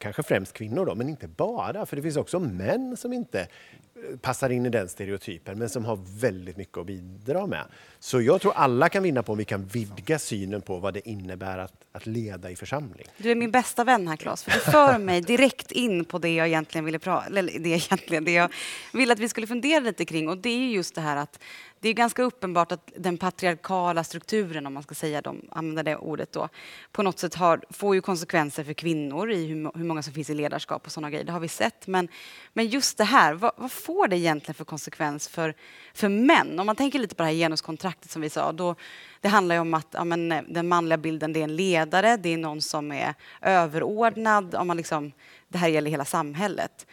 kanske 0.00 0.22
främst 0.22 0.52
kvinnor 0.52 0.86
då, 0.86 0.94
men 0.94 1.08
inte 1.08 1.28
bara. 1.28 1.86
För 1.86 1.96
det 1.96 2.02
finns 2.02 2.16
också 2.16 2.38
män 2.38 2.96
som 2.96 3.12
inte 3.12 3.40
eh, 3.40 4.18
passar 4.20 4.50
in 4.50 4.66
i 4.66 4.68
den 4.68 4.88
stereotypen 4.88 5.58
men 5.58 5.68
som 5.68 5.84
har 5.84 5.98
väldigt 6.20 6.56
mycket 6.56 6.78
att 6.78 6.86
bidra 6.86 7.46
med. 7.46 7.64
Så 7.98 8.20
jag 8.20 8.40
tror 8.40 8.52
alla 8.56 8.88
kan 8.88 9.02
vinna 9.02 9.22
på 9.22 9.32
om 9.32 9.38
vi 9.38 9.44
kan 9.44 9.66
vidga 9.66 10.18
synen 10.18 10.62
på 10.62 10.78
vad 10.78 10.94
det 10.94 11.08
innebär 11.08 11.58
att, 11.58 11.72
att 11.92 12.06
leda 12.06 12.50
i 12.50 12.56
församling. 12.56 13.06
Du 13.16 13.30
är 13.30 13.34
min 13.34 13.50
bästa 13.50 13.84
vän 13.84 14.08
här 14.08 14.16
Claes, 14.16 14.44
för 14.44 14.50
du 14.50 14.58
för 14.58 14.98
mig 14.98 15.20
direkt 15.20 15.72
in 15.72 16.04
på 16.04 16.18
det 16.18 16.34
jag 16.34 16.46
egentligen 16.46 16.84
ville 16.84 16.98
prata, 16.98 17.26
eller 17.26 17.42
det 17.42 17.68
egentligen, 17.68 18.24
det 18.24 18.32
jag 18.32 18.52
ville 18.92 19.12
att 19.12 19.18
vi 19.18 19.28
skulle 19.28 19.46
fundera 19.46 19.80
lite 19.80 20.04
kring 20.04 20.28
och 20.28 20.38
det 20.38 20.50
är 20.50 20.68
just 20.68 20.94
det 20.94 21.00
här 21.00 21.16
att 21.16 21.38
det 21.82 21.88
är 21.88 21.92
ganska 21.92 22.22
uppenbart 22.22 22.72
att 22.72 22.92
den 22.96 23.18
patriarkala 23.18 24.04
strukturen, 24.04 24.66
om 24.66 24.74
man 24.74 24.82
ska 24.82 24.94
säga 24.94 25.22
de, 25.22 25.48
använda 25.50 25.82
det 25.82 25.96
ordet 25.96 26.32
då, 26.32 26.48
på 26.92 27.02
något 27.02 27.18
sätt 27.18 27.34
har, 27.34 27.64
får 27.70 27.94
ju 27.94 28.00
konsekvenser 28.00 28.64
för 28.64 28.72
kvinnor 28.72 29.30
i 29.30 29.46
hur, 29.46 29.78
hur 29.78 29.84
många 29.84 30.02
som 30.02 30.12
finns 30.12 30.30
i 30.30 30.34
ledarskap 30.34 30.86
och 30.86 30.92
sådana 30.92 31.10
grejer. 31.10 31.24
Det 31.24 31.32
har 31.32 31.40
vi 31.40 31.48
sett. 31.48 31.86
Men, 31.86 32.08
men 32.52 32.66
just 32.66 32.98
det 32.98 33.04
här, 33.04 33.34
vad, 33.34 33.52
vad, 33.56 33.72
får 33.72 34.08
det 34.08 34.16
egentligen 34.16 34.54
för 34.54 34.64
konsekvens 34.64 35.28
för, 35.28 35.54
för 35.94 36.08
män? 36.08 36.60
Om 36.60 36.66
man 36.66 36.76
tänker 36.76 36.98
lite 36.98 37.14
på 37.14 37.22
det 37.22 37.28
här 37.28 37.36
genuskontraktet 37.36 38.10
som 38.10 38.22
vi 38.22 38.30
sa, 38.30 38.52
då, 38.52 38.74
det 39.20 39.28
handlar 39.28 39.54
ju 39.54 39.60
om 39.60 39.74
att 39.74 39.88
ja, 39.90 40.04
men, 40.04 40.32
eh, 40.32 40.42
den 40.48 40.68
manliga 40.68 40.98
bilden, 40.98 41.32
det 41.32 41.40
är 41.40 41.44
en 41.44 41.56
ledare, 41.56 42.16
det 42.16 42.28
är 42.28 42.38
någon 42.38 42.62
som 42.62 42.92
är 42.92 43.14
överordnad, 43.40 44.54
om 44.54 44.66
man 44.66 44.76
liksom, 44.76 45.12
det 45.48 45.58
här 45.58 45.68
gäller 45.68 45.90
hela 45.90 46.04
samhället. 46.04 46.86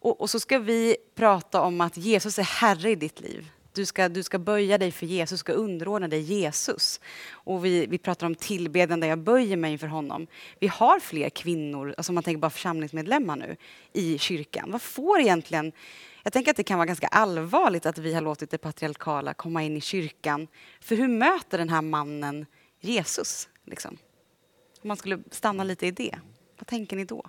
Och, 0.00 0.20
och 0.20 0.30
så 0.30 0.40
ska 0.40 0.58
vi 0.58 0.96
prata 1.14 1.60
om 1.60 1.80
att 1.80 1.96
Jesus 1.96 2.38
är 2.38 2.42
herre 2.42 2.90
i 2.90 2.94
ditt 2.94 3.20
liv. 3.20 3.50
Du 3.74 3.86
ska, 3.86 4.08
du 4.08 4.22
ska 4.22 4.38
böja 4.38 4.78
dig 4.78 4.92
för 4.92 5.06
Jesus, 5.06 5.30
du 5.30 5.40
ska 5.40 5.52
underordna 5.52 6.08
dig 6.08 6.20
Jesus. 6.20 7.00
Och 7.30 7.64
vi, 7.64 7.86
vi 7.86 7.98
pratar 7.98 8.26
om 8.26 8.34
tillbedjan 8.34 9.00
där 9.00 9.08
jag 9.08 9.18
böjer 9.18 9.56
mig 9.56 9.72
inför 9.72 9.86
honom. 9.86 10.26
Vi 10.58 10.66
har 10.66 11.00
fler 11.00 11.30
kvinnor, 11.30 11.94
alltså 11.96 12.10
om 12.10 12.14
man 12.14 12.24
tänker 12.24 12.40
bara 12.40 12.50
församlingsmedlemmar 12.50 13.36
nu, 13.36 13.56
i 13.92 14.18
kyrkan. 14.18 14.70
Vad 14.70 14.82
får 14.82 15.20
egentligen... 15.20 15.72
Jag 16.22 16.32
tänker 16.32 16.50
att 16.50 16.56
det 16.56 16.64
kan 16.64 16.78
vara 16.78 16.86
ganska 16.86 17.06
allvarligt 17.06 17.86
att 17.86 17.98
vi 17.98 18.14
har 18.14 18.20
låtit 18.20 18.50
det 18.50 18.58
patriarkala 18.58 19.34
komma 19.34 19.62
in 19.62 19.76
i 19.76 19.80
kyrkan. 19.80 20.48
För 20.80 20.96
hur 20.96 21.08
möter 21.08 21.58
den 21.58 21.68
här 21.68 21.82
mannen 21.82 22.46
Jesus? 22.80 23.48
Liksom? 23.64 23.98
Om 24.82 24.88
man 24.88 24.96
skulle 24.96 25.18
stanna 25.30 25.64
lite 25.64 25.86
i 25.86 25.90
det, 25.90 26.18
vad 26.58 26.66
tänker 26.66 26.96
ni 26.96 27.04
då? 27.04 27.26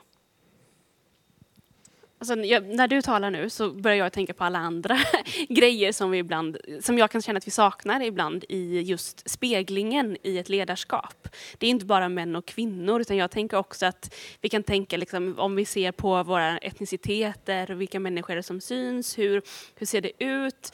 Alltså, 2.19 2.35
jag, 2.35 2.63
när 2.63 2.87
du 2.87 3.01
talar 3.01 3.31
nu 3.31 3.49
så 3.49 3.71
börjar 3.71 3.97
jag 3.97 4.13
tänka 4.13 4.33
på 4.33 4.43
alla 4.43 4.59
andra 4.59 4.97
grejer 5.49 5.91
som, 5.91 6.11
vi 6.11 6.17
ibland, 6.17 6.57
som 6.81 6.97
jag 6.97 7.11
kan 7.11 7.21
känna 7.21 7.37
att 7.37 7.47
vi 7.47 7.51
saknar 7.51 8.01
ibland 8.01 8.45
i 8.49 8.81
just 8.81 9.29
speglingen 9.29 10.17
i 10.23 10.37
ett 10.37 10.49
ledarskap. 10.49 11.27
Det 11.57 11.67
är 11.67 11.69
inte 11.69 11.85
bara 11.85 12.09
män 12.09 12.35
och 12.35 12.45
kvinnor 12.45 13.01
utan 13.01 13.17
jag 13.17 13.31
tänker 13.31 13.57
också 13.57 13.85
att 13.85 14.15
vi 14.41 14.49
kan 14.49 14.63
tänka 14.63 14.97
liksom, 14.97 15.39
om 15.39 15.55
vi 15.55 15.65
ser 15.65 15.91
på 15.91 16.23
våra 16.23 16.57
etniciteter, 16.57 17.67
vilka 17.67 17.99
människor 17.99 18.31
är 18.31 18.37
det 18.37 18.43
som 18.43 18.61
syns, 18.61 19.17
hur, 19.17 19.41
hur 19.75 19.85
ser 19.85 20.01
det 20.01 20.23
ut? 20.23 20.71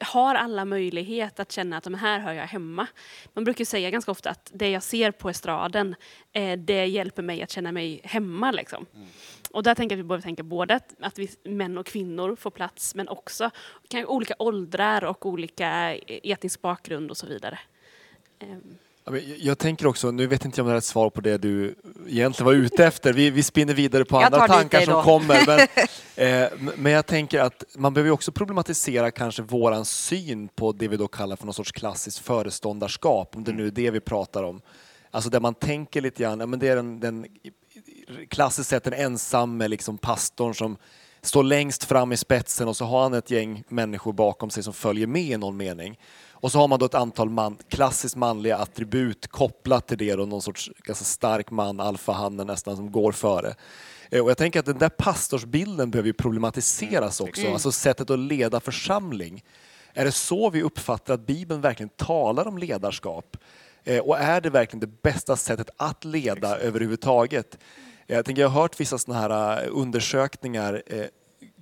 har 0.00 0.34
alla 0.34 0.64
möjlighet 0.64 1.40
att 1.40 1.52
känna 1.52 1.76
att 1.76 1.84
de 1.84 1.94
här 1.94 2.18
hör 2.18 2.32
jag 2.32 2.46
hemma. 2.46 2.86
Man 3.34 3.44
brukar 3.44 3.64
säga 3.64 3.90
ganska 3.90 4.10
ofta 4.10 4.30
att 4.30 4.50
det 4.54 4.70
jag 4.70 4.82
ser 4.82 5.10
på 5.10 5.30
estraden, 5.30 5.94
eh, 6.32 6.58
det 6.58 6.86
hjälper 6.86 7.22
mig 7.22 7.42
att 7.42 7.50
känna 7.50 7.72
mig 7.72 8.00
hemma. 8.04 8.50
Liksom. 8.50 8.86
Mm. 8.94 9.08
Och 9.52 9.62
där 9.62 9.74
tänker 9.74 9.96
jag 9.96 10.00
att 10.00 10.04
vi 10.04 10.08
behöver 10.08 10.22
tänka 10.22 10.42
både 10.42 10.74
att, 10.74 10.94
att 11.00 11.18
vi, 11.18 11.30
män 11.44 11.78
och 11.78 11.86
kvinnor 11.86 12.36
får 12.36 12.50
plats, 12.50 12.94
men 12.94 13.08
också 13.08 13.50
kan, 13.88 14.06
olika 14.06 14.34
åldrar 14.38 15.04
och 15.04 15.26
olika 15.26 15.94
etnisk 16.06 16.62
bakgrund 16.62 17.10
och 17.10 17.16
så 17.16 17.26
vidare. 17.26 17.58
Um. 18.40 18.78
Jag 19.38 19.58
tänker 19.58 19.86
också, 19.86 20.10
nu 20.10 20.26
vet 20.26 20.44
inte 20.44 20.60
jag 20.60 20.64
om 20.64 20.68
det 20.68 20.74
är 20.74 20.78
ett 20.78 20.84
svar 20.84 21.10
på 21.10 21.20
det 21.20 21.38
du 21.38 21.74
egentligen 22.06 22.46
var 22.46 22.52
ute 22.52 22.86
efter. 22.86 23.12
Vi, 23.12 23.30
vi 23.30 23.42
spinner 23.42 23.74
vidare 23.74 24.04
på 24.04 24.18
andra 24.18 24.46
tankar 24.46 24.80
som 24.80 25.02
kommer. 25.02 25.46
Men, 25.46 25.58
eh, 26.44 26.50
men 26.76 26.92
jag 26.92 27.06
tänker 27.06 27.40
att 27.40 27.64
man 27.76 27.94
behöver 27.94 28.10
också 28.10 28.32
problematisera 28.32 29.10
kanske 29.10 29.42
våran 29.42 29.84
syn 29.84 30.48
på 30.48 30.72
det 30.72 30.88
vi 30.88 30.96
då 30.96 31.08
kallar 31.08 31.36
för 31.36 31.44
någon 31.44 31.54
sorts 31.54 31.72
klassiskt 31.72 32.18
föreståndarskap, 32.18 33.36
om 33.36 33.44
det 33.44 33.52
nu 33.52 33.66
är 33.66 33.70
det 33.70 33.90
vi 33.90 34.00
pratar 34.00 34.42
om. 34.42 34.60
Alltså 35.10 35.30
där 35.30 35.40
man 35.40 35.54
tänker 35.54 36.00
lite 36.00 36.22
grann, 36.22 36.40
ja, 36.40 36.46
men 36.46 36.58
det 36.58 36.68
är 36.68 36.76
den, 36.76 37.00
den 37.00 37.26
klassiskt 38.28 38.70
sett 38.70 38.84
den 38.84 38.92
ensamme 38.92 39.68
liksom 39.68 39.98
pastorn 39.98 40.54
som 40.54 40.76
står 41.22 41.42
längst 41.42 41.84
fram 41.84 42.12
i 42.12 42.16
spetsen 42.16 42.68
och 42.68 42.76
så 42.76 42.84
har 42.84 43.02
han 43.02 43.14
ett 43.14 43.30
gäng 43.30 43.64
människor 43.68 44.12
bakom 44.12 44.50
sig 44.50 44.62
som 44.62 44.72
följer 44.72 45.06
med 45.06 45.22
i 45.22 45.36
någon 45.36 45.56
mening. 45.56 45.98
Och 46.30 46.52
så 46.52 46.58
har 46.58 46.68
man 46.68 46.78
då 46.78 46.86
ett 46.86 46.94
antal 46.94 47.30
man, 47.30 47.58
klassiskt 47.68 48.16
manliga 48.16 48.56
attribut 48.56 49.26
kopplat 49.26 49.88
till 49.88 49.98
det, 49.98 50.14
då, 50.14 50.26
någon 50.26 50.42
sorts 50.42 50.70
ganska 50.76 51.04
stark 51.04 51.50
man, 51.50 51.80
alfahannen 51.80 52.46
nästan, 52.46 52.76
som 52.76 52.92
går 52.92 53.12
före. 53.12 53.54
Eh, 54.10 54.22
och 54.22 54.30
jag 54.30 54.38
tänker 54.38 54.60
att 54.60 54.66
den 54.66 54.78
där 54.78 54.88
pastorsbilden 54.88 55.90
behöver 55.90 56.12
problematiseras 56.12 57.20
mm. 57.20 57.30
också, 57.30 57.42
mm. 57.42 57.52
alltså 57.52 57.72
sättet 57.72 58.10
att 58.10 58.18
leda 58.18 58.60
församling. 58.60 59.44
Är 59.94 60.04
det 60.04 60.12
så 60.12 60.50
vi 60.50 60.62
uppfattar 60.62 61.14
att 61.14 61.26
Bibeln 61.26 61.60
verkligen 61.60 61.90
talar 61.90 62.48
om 62.48 62.58
ledarskap? 62.58 63.36
Eh, 63.84 63.98
och 63.98 64.18
är 64.18 64.40
det 64.40 64.50
verkligen 64.50 64.80
det 64.80 65.02
bästa 65.02 65.36
sättet 65.36 65.70
att 65.76 66.04
leda 66.04 66.58
överhuvudtaget? 66.58 67.58
Jag, 68.06 68.24
tänker, 68.24 68.42
jag 68.42 68.48
har 68.48 68.62
hört 68.62 68.80
vissa 68.80 68.98
såna 68.98 69.18
här 69.18 69.62
eh, 69.62 69.68
undersökningar 69.72 70.82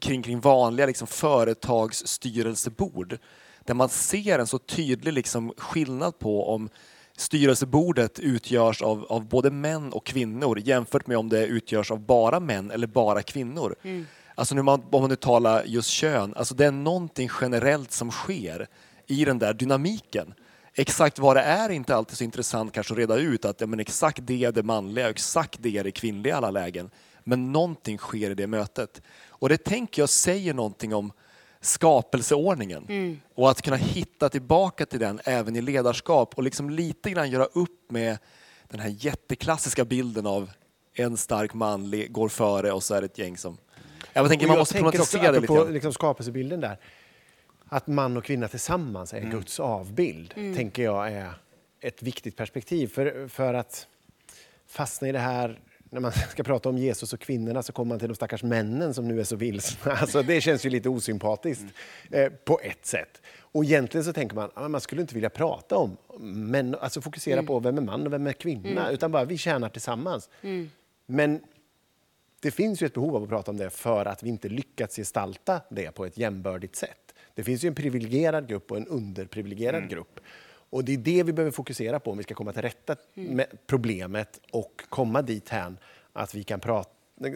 kring, 0.01 0.23
kring 0.23 0.41
vanliga 0.41 0.87
liksom, 0.87 1.07
företagsstyrelsebord 1.07 3.19
där 3.65 3.75
man 3.75 3.89
ser 3.89 4.39
en 4.39 4.47
så 4.47 4.59
tydlig 4.59 5.13
liksom 5.13 5.53
skillnad 5.57 6.19
på 6.19 6.55
om 6.55 6.69
styrelsebordet 7.17 8.19
utgörs 8.19 8.83
av, 8.83 9.07
av 9.09 9.29
både 9.29 9.51
män 9.51 9.93
och 9.93 10.07
kvinnor 10.07 10.59
jämfört 10.59 11.07
med 11.07 11.17
om 11.17 11.29
det 11.29 11.47
utgörs 11.47 11.91
av 11.91 12.01
bara 12.01 12.41
män 12.41 12.71
eller 12.71 12.87
bara 12.87 13.23
kvinnor. 13.23 13.75
Mm. 13.83 14.07
Alltså 14.35 14.55
nu 14.55 14.63
man, 14.63 14.83
om 14.91 15.01
man 15.01 15.11
nu 15.11 15.17
talar 15.17 15.65
just 15.65 15.91
kön, 15.91 16.35
alltså 16.37 16.55
det 16.55 16.67
är 16.67 16.71
någonting 16.71 17.31
generellt 17.41 17.93
som 17.93 18.11
sker 18.11 18.67
i 19.07 19.25
den 19.25 19.39
där 19.39 19.55
dynamiken. 19.55 20.35
Exakt 20.75 21.19
vad 21.19 21.37
det 21.37 21.43
är 21.43 21.69
är 21.69 21.73
inte 21.73 21.97
alltid 21.97 22.19
så 22.19 22.25
intressant 22.25 22.73
kanske 22.73 22.93
att 22.95 22.99
reda 22.99 23.17
ut 23.17 23.45
att 23.45 23.61
ja, 23.61 23.67
men 23.67 23.81
exakt 23.81 24.19
det 24.23 24.45
är 24.45 24.53
det 24.53 24.63
manliga 24.63 25.05
och 25.05 25.11
exakt 25.11 25.59
det 25.63 25.79
är 25.79 25.85
det 25.85 25.91
kvinnliga 25.91 26.35
i 26.35 26.37
alla 26.37 26.51
lägen. 26.51 26.91
Men 27.25 27.53
någonting 27.53 27.99
sker 27.99 28.31
i 28.31 28.35
det 28.35 28.47
mötet. 28.47 29.03
Och 29.29 29.49
det 29.49 29.65
tänker 29.65 30.03
jag 30.03 30.09
säger 30.09 30.55
någonting 30.55 30.95
om 30.95 31.13
skapelseordningen. 31.61 32.87
Mm. 32.89 33.21
Och 33.35 33.51
att 33.51 33.63
kunna 33.63 33.77
hitta 33.77 34.29
tillbaka 34.29 34.87
till 34.87 35.01
den 35.01 35.21
även 35.25 35.57
i 35.57 35.61
ledarskap 35.61 36.35
och 36.35 36.43
liksom 36.43 36.71
lite 36.71 37.11
grann 37.11 37.31
göra 37.31 37.45
upp 37.45 37.91
med 37.91 38.19
den 38.69 38.81
här 38.81 38.95
jätteklassiska 38.99 39.85
bilden 39.85 40.27
av 40.27 40.51
en 40.95 41.17
stark 41.17 41.55
man 41.55 42.05
går 42.09 42.29
före 42.29 42.73
och 42.73 42.83
så 42.83 42.95
är 42.95 43.01
det 43.01 43.05
ett 43.05 43.19
gäng 43.19 43.37
som... 43.37 43.59
Jag 44.13 44.29
tänker 44.29 44.47
man 44.47 44.59
måste 44.59 44.75
problematisera 44.75 45.33
det 45.33 45.41
lite 45.41 45.55
grann. 45.55 45.73
Liksom 45.73 45.93
skapelsebilden 45.93 46.61
där. 46.61 46.79
Att 47.73 47.87
man 47.87 48.17
och 48.17 48.25
kvinna 48.25 48.49
tillsammans 48.49 49.15
är 49.15 49.19
mm. 49.19 49.31
Guds 49.31 49.61
avbild, 49.61 50.35
mm. 50.37 50.55
tänker 50.55 50.83
jag 50.83 51.13
är 51.13 51.33
ett 51.81 52.03
viktigt 52.03 52.37
perspektiv. 52.37 52.87
För, 52.87 53.29
för 53.29 53.55
att 53.55 53.87
fastna 54.67 55.09
i 55.09 55.13
det 55.13 55.19
här 55.19 55.61
när 55.91 56.01
man 56.01 56.13
ska 56.13 56.43
prata 56.43 56.69
om 56.69 56.79
Jesus 56.79 57.13
och 57.13 57.21
kvinnorna 57.21 57.63
så 57.63 57.73
kommer 57.73 57.89
man 57.89 57.99
till 57.99 58.09
de 58.09 58.15
stackars 58.15 58.43
männen 58.43 58.95
som 58.95 59.09
nu 59.09 59.21
är 59.21 59.25
så 59.25 59.37
vilsna. 59.37 59.93
Alltså, 60.01 60.23
det 60.23 60.41
känns 60.41 60.67
ju 60.67 60.71
lite 60.71 60.89
osympatiskt 60.89 61.65
mm. 62.11 62.25
eh, 62.25 62.39
på 62.45 62.61
ett 62.63 62.87
sätt. 62.87 63.23
Och 63.53 63.65
egentligen 63.65 64.05
så 64.05 64.13
tänker 64.13 64.37
man 64.37 64.51
att 64.55 64.71
man 64.71 64.81
skulle 64.81 65.01
inte 65.01 65.15
vilja 65.15 65.31
prata 65.31 65.77
om 65.77 65.97
män, 66.51 66.77
alltså 66.81 67.01
fokusera 67.01 67.35
mm. 67.35 67.47
på 67.47 67.61
vem 67.61 67.79
är 67.79 67.83
man 67.83 68.07
och 68.07 68.13
vem 68.13 68.27
är 68.27 68.33
kvinna, 68.33 68.81
mm. 68.83 68.95
utan 68.95 69.13
bara 69.13 69.25
vi 69.25 69.39
tjänar 69.39 69.69
tillsammans. 69.69 70.29
Mm. 70.43 70.71
Men 71.07 71.41
det 72.41 72.51
finns 72.51 72.83
ju 72.83 72.87
ett 72.87 72.95
behov 72.95 73.17
av 73.17 73.23
att 73.23 73.29
prata 73.29 73.51
om 73.51 73.57
det 73.57 73.71
för 73.71 74.07
att 74.07 74.23
vi 74.23 74.29
inte 74.29 74.49
lyckats 74.49 74.97
gestalta 74.97 75.61
det 75.71 75.91
på 75.91 76.07
ett 76.07 76.19
jämbördigt 76.19 76.77
sätt. 76.77 77.00
Det 77.35 77.45
finns 77.45 77.65
ju 77.65 77.69
en 77.69 77.75
privilegierad 77.75 78.49
grupp 78.49 78.71
och 78.71 78.77
en 78.77 78.87
underprivilegierad 78.87 79.77
Mm. 79.79 79.89
grupp. 79.89 80.21
Och 80.73 80.85
det 80.85 80.93
är 80.93 80.99
det 80.99 81.23
vi 81.23 81.33
behöver 81.33 81.51
fokusera 81.53 82.01
på 82.01 82.11
om 82.11 82.17
vi 82.17 82.23
ska 82.23 82.35
komma 82.35 82.53
till 82.53 82.63
rätta 82.63 82.97
med 83.15 83.47
problemet 83.67 84.41
och 84.53 84.83
komma 84.89 85.23
dit 85.23 85.49
här 85.49 85.75
att 86.13 86.35
vi 86.35 86.45
kan 86.45 86.61
prata 86.61 86.91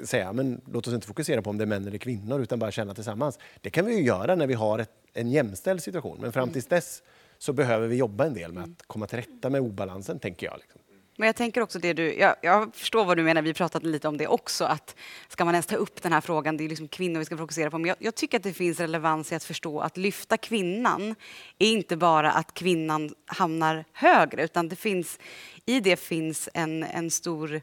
säga, 0.04 0.32
men 0.32 0.60
låt 0.72 0.86
oss 0.86 0.94
inte 0.94 1.06
fokusera 1.06 1.42
på 1.42 1.50
om 1.50 1.58
det 1.58 1.64
är 1.64 1.66
män 1.66 1.86
eller 1.86 1.98
kvinnor 1.98 2.40
utan 2.40 2.58
bara 2.58 2.70
känna 2.70 2.94
tillsammans. 2.94 3.38
Det 3.60 3.70
kan 3.70 3.86
vi 3.86 3.96
ju 3.96 4.02
göra 4.02 4.34
när 4.34 4.46
vi 4.46 4.54
har 4.54 4.78
ett, 4.78 4.90
en 5.12 5.30
jämställd 5.30 5.82
situation, 5.82 6.18
men 6.20 6.32
fram 6.32 6.50
tills 6.50 6.66
dess 6.66 7.02
så 7.38 7.52
behöver 7.52 7.88
vi 7.88 7.96
jobba 7.96 8.26
en 8.26 8.34
del 8.34 8.52
med 8.52 8.62
att 8.64 8.82
komma 8.86 9.06
till 9.06 9.18
rätta 9.18 9.50
med 9.50 9.60
obalansen, 9.60 10.18
tänker 10.18 10.46
jag. 10.46 10.58
Liksom. 10.58 10.80
Men 11.16 11.26
jag 11.26 11.36
tänker 11.36 11.60
också 11.60 11.78
det 11.78 11.92
du, 11.92 12.14
jag, 12.14 12.36
jag 12.42 12.74
förstår 12.74 13.04
vad 13.04 13.16
du 13.16 13.22
menar, 13.22 13.42
vi 13.42 13.54
pratat 13.54 13.82
lite 13.82 14.08
om 14.08 14.16
det 14.16 14.26
också, 14.26 14.64
att 14.64 14.96
ska 15.28 15.44
man 15.44 15.54
ens 15.54 15.66
ta 15.66 15.76
upp 15.76 16.02
den 16.02 16.12
här 16.12 16.20
frågan, 16.20 16.56
det 16.56 16.64
är 16.64 16.68
liksom 16.68 16.88
kvinnor 16.88 17.18
vi 17.18 17.24
ska 17.24 17.36
fokusera 17.36 17.70
på, 17.70 17.78
men 17.78 17.88
jag, 17.88 17.96
jag 18.00 18.14
tycker 18.14 18.36
att 18.36 18.42
det 18.42 18.52
finns 18.52 18.80
relevans 18.80 19.32
i 19.32 19.34
att 19.34 19.44
förstå 19.44 19.80
att 19.80 19.96
lyfta 19.96 20.36
kvinnan 20.36 21.14
är 21.58 21.68
inte 21.68 21.96
bara 21.96 22.32
att 22.32 22.54
kvinnan 22.54 23.14
hamnar 23.26 23.84
högre, 23.92 24.44
utan 24.44 24.68
det 24.68 24.76
finns, 24.76 25.18
i 25.66 25.80
det 25.80 25.96
finns 25.96 26.48
en, 26.54 26.82
en 26.82 27.10
stor 27.10 27.60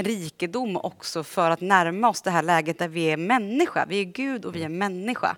en 0.00 0.06
rikedom 0.06 0.76
också 0.76 1.24
för 1.24 1.50
att 1.50 1.60
närma 1.60 2.08
oss 2.08 2.22
det 2.22 2.30
här 2.30 2.42
läget 2.42 2.78
där 2.78 2.88
vi 2.88 3.04
är 3.04 3.16
människa. 3.16 3.86
Vi 3.88 4.00
är 4.00 4.04
Gud 4.04 4.44
och 4.44 4.56
vi 4.56 4.62
är 4.62 4.68
människa. 4.68 5.36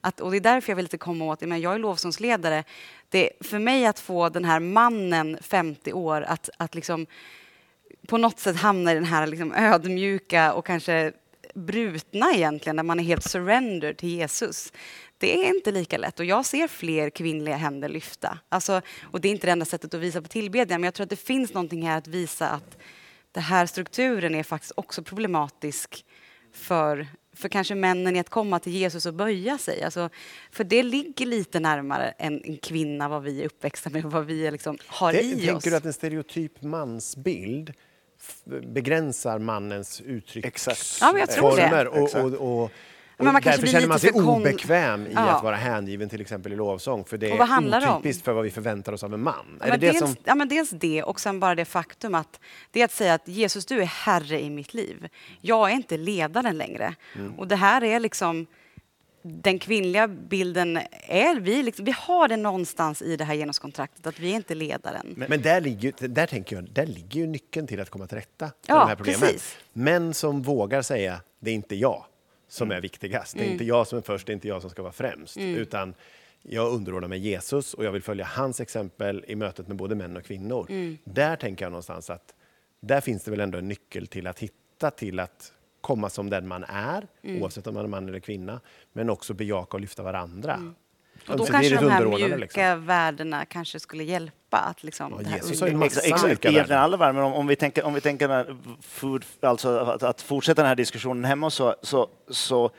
Att, 0.00 0.20
och 0.20 0.30
det 0.30 0.36
är 0.36 0.40
därför 0.40 0.70
jag 0.70 0.76
vill 0.76 0.84
lite 0.84 0.98
komma 0.98 1.24
åt, 1.24 1.40
men 1.40 1.60
jag 1.60 1.74
är 1.74 1.78
lovsångsledare. 1.78 2.64
Det, 3.08 3.30
för 3.40 3.58
mig 3.58 3.86
att 3.86 3.98
få 3.98 4.28
den 4.28 4.44
här 4.44 4.60
mannen, 4.60 5.38
50 5.40 5.92
år, 5.92 6.22
att, 6.22 6.50
att 6.56 6.74
liksom 6.74 7.06
på 8.06 8.18
något 8.18 8.38
sätt 8.38 8.56
hamna 8.56 8.92
i 8.92 8.94
den 8.94 9.04
här 9.04 9.26
liksom 9.26 9.52
ödmjuka 9.52 10.52
och 10.52 10.66
kanske 10.66 11.12
brutna 11.54 12.32
egentligen, 12.34 12.76
när 12.76 12.82
man 12.82 13.00
är 13.00 13.04
helt 13.04 13.30
surrender 13.30 13.92
till 13.92 14.08
Jesus. 14.08 14.72
Det 15.18 15.46
är 15.46 15.54
inte 15.54 15.70
lika 15.70 15.98
lätt 15.98 16.20
och 16.20 16.26
jag 16.26 16.46
ser 16.46 16.68
fler 16.68 17.10
kvinnliga 17.10 17.56
händer 17.56 17.88
lyfta. 17.88 18.38
Alltså, 18.48 18.80
och 19.02 19.20
det 19.20 19.28
är 19.28 19.32
inte 19.32 19.46
det 19.46 19.52
enda 19.52 19.64
sättet 19.64 19.94
att 19.94 20.00
visa 20.00 20.22
på 20.22 20.28
tillbedjan, 20.28 20.80
men 20.80 20.84
jag 20.86 20.94
tror 20.94 21.04
att 21.04 21.10
det 21.10 21.16
finns 21.16 21.54
någonting 21.54 21.88
här 21.88 21.98
att 21.98 22.06
visa 22.06 22.48
att 22.48 22.78
den 23.34 23.42
här 23.42 23.66
strukturen 23.66 24.34
är 24.34 24.42
faktiskt 24.42 24.72
också 24.76 25.02
problematisk 25.02 26.04
för, 26.52 27.06
för 27.36 27.48
kanske 27.48 27.74
männen 27.74 28.16
i 28.16 28.20
att 28.20 28.28
komma 28.28 28.58
till 28.58 28.72
Jesus 28.72 29.06
och 29.06 29.14
böja 29.14 29.58
sig. 29.58 29.82
Alltså, 29.82 30.10
för 30.50 30.64
det 30.64 30.82
ligger 30.82 31.26
lite 31.26 31.60
närmare 31.60 32.14
en, 32.18 32.44
en 32.44 32.56
kvinna, 32.56 33.08
vad 33.08 33.22
vi 33.22 33.40
är 33.40 33.46
uppväxta 33.46 33.90
med 33.90 34.04
och 34.04 34.12
vad 34.12 34.26
vi 34.26 34.50
liksom 34.50 34.78
har 34.86 35.12
Det, 35.12 35.22
i 35.22 35.30
tänker 35.32 35.56
oss. 35.56 35.64
du 35.64 35.76
att 35.76 35.84
en 35.84 35.92
stereotyp 35.92 36.62
mansbild 36.62 37.72
begränsar 38.66 39.38
mannens 39.38 40.02
Exakt. 40.34 40.98
Ja, 41.00 41.12
men 41.12 41.20
jag 41.20 41.30
tror 41.30 41.56
det. 41.56 41.62
uttrycksformer? 41.62 41.86
Och, 41.86 42.40
och, 42.40 42.62
och, 42.62 42.70
Men 43.18 43.32
man 43.32 43.42
därför 43.42 43.66
känner 43.66 43.86
man 43.88 43.98
sig 43.98 44.10
obekväm 44.10 45.06
i 45.06 45.12
Ja. 45.12 45.20
att 45.20 45.44
vara 45.44 45.56
hängiven 45.56 46.08
till 46.08 46.20
exempel 46.20 46.52
i 46.52 46.56
lovsång, 46.56 47.04
för 47.04 47.18
det 47.18 47.30
är 47.30 47.40
om? 47.88 47.96
otypiskt 47.96 48.24
för 48.24 48.32
vad 48.32 48.44
vi 48.44 48.50
förväntar 48.50 48.92
oss 48.92 49.02
av 49.04 49.14
en 49.14 49.22
man. 49.22 49.34
Ja, 49.60 49.66
är 49.66 49.70
det 49.70 49.70
men 49.70 49.80
det 49.80 49.86
dels, 49.86 49.98
som... 49.98 50.16
ja, 50.24 50.34
men 50.34 50.48
dels 50.48 50.70
det 50.70 51.02
och 51.02 51.20
sen 51.20 51.40
bara 51.40 51.54
det 51.54 51.64
faktum 51.64 52.14
att 52.14 52.40
det 52.70 52.80
är 52.80 52.84
att 52.84 52.92
säga 52.92 53.14
att 53.14 53.28
Jesus, 53.28 53.66
du 53.66 53.80
är 53.80 53.86
herre 53.86 54.42
i 54.42 54.50
mitt 54.50 54.74
liv. 54.74 55.08
Jag 55.40 55.70
är 55.70 55.74
inte 55.74 55.96
ledaren 55.96 56.58
längre. 56.58 56.94
Mm. 57.14 57.34
Och 57.38 57.48
det 57.48 57.56
här 57.56 57.84
är 57.84 58.00
liksom 58.00 58.46
den 59.26 59.58
kvinnliga 59.58 60.08
bilden 60.08 60.78
är 61.08 61.40
vi, 61.40 61.62
liksom, 61.62 61.84
vi 61.84 61.94
har 61.98 62.28
det 62.28 62.36
någonstans 62.36 63.02
i 63.02 63.16
det 63.16 63.24
här 63.24 63.34
genuskontraktet 63.34 64.06
att 64.06 64.18
vi 64.20 64.30
är 64.32 64.36
inte 64.36 64.54
ledaren. 64.54 65.14
Men 65.28 65.42
där, 65.42 65.60
ligger, 65.60 66.08
där 66.08 66.26
tänker 66.26 66.56
jag, 66.56 66.70
där 66.70 66.86
ligger 66.86 67.20
ju 67.20 67.26
nyckeln 67.26 67.66
till 67.66 67.80
att 67.80 67.90
komma 67.90 68.06
till 68.06 68.16
rätta 68.18 68.44
med 68.44 68.52
Ja, 68.66 68.78
de 68.78 68.88
här 68.88 68.96
problemen. 68.96 69.20
precis. 69.20 69.56
Män 69.72 70.14
som 70.14 70.42
vågar 70.42 70.82
säga, 70.82 71.20
det 71.40 71.50
är 71.50 71.54
inte 71.54 71.76
jag 71.76 72.04
som 72.54 72.66
Mm. 72.68 72.76
är 72.76 72.80
viktigast. 72.80 73.36
Det 73.38 73.44
är 73.44 73.50
inte 73.52 73.64
jag 73.64 73.86
som 73.86 73.98
är 73.98 74.02
först, 74.02 74.26
det 74.26 74.32
är 74.32 74.34
inte 74.34 74.48
jag 74.48 74.60
som 74.60 74.70
ska 74.70 74.82
vara 74.82 74.92
främst. 74.92 75.36
Utan 75.36 75.94
jag 76.42 76.72
underordnar 76.72 77.08
mig 77.08 77.18
Jesus 77.18 77.74
och 77.74 77.84
jag 77.84 77.92
vill 77.92 78.02
följa 78.02 78.24
hans 78.24 78.60
exempel 78.60 79.24
i 79.28 79.34
mötet 79.36 79.68
med 79.68 79.76
både 79.76 79.94
män 79.94 80.16
och 80.16 80.24
kvinnor. 80.24 80.66
Mm. 80.70 80.98
Där 81.04 81.36
tänker 81.36 81.64
jag 81.64 81.70
någonstans 81.72 82.10
att 82.10 82.34
där 82.80 83.00
finns 83.00 83.24
det 83.24 83.30
väl 83.30 83.40
ändå 83.40 83.58
en 83.58 83.68
nyckel 83.68 84.06
till 84.06 84.26
att 84.26 84.38
hitta 84.38 84.90
till 84.90 85.20
att 85.20 85.52
komma 85.80 86.10
som 86.10 86.30
den 86.30 86.48
man 86.48 86.64
är, 86.68 87.06
Mm. 87.22 87.42
oavsett 87.42 87.66
om 87.66 87.74
man 87.74 87.84
är 87.84 87.88
man 87.88 88.08
eller 88.08 88.20
kvinna, 88.20 88.60
men 88.92 89.10
också 89.10 89.34
bejaka 89.34 89.76
och 89.76 89.80
lyfta 89.80 90.02
varandra. 90.02 90.54
Mm. 90.54 90.74
Och 91.28 91.36
då 91.36 91.44
kanske 91.46 91.74
de 91.76 91.90
här 91.90 92.06
mjuka 92.06 92.36
liksom. 92.36 92.86
värdena 92.86 93.44
kanske 93.44 93.80
skulle 93.80 94.04
hjälpa 94.04 94.34
att 94.58 94.84
liksom 94.84 95.12
Ja, 95.16 95.22
det 95.22 95.28
här 95.28 95.36
Jesus 95.36 95.62
Exakt, 96.04 96.44
egentligen 96.44 96.82
alla 96.82 96.96
värden, 96.96 97.14
men 97.14 97.24
om, 97.24 97.32
om 97.32 97.46
vi 97.46 97.56
tänker, 97.56 97.84
om 97.84 97.94
vi 97.94 98.00
tänker 98.00 98.56
food, 98.82 99.24
alltså 99.40 99.78
att, 99.78 100.02
att 100.02 100.22
fortsätta 100.22 100.62
den 100.62 100.68
här 100.68 100.76
diskussionen 100.76 101.24
hemma 101.24 101.50
så, 101.50 101.74
så, 101.82 102.08
så 102.30 102.70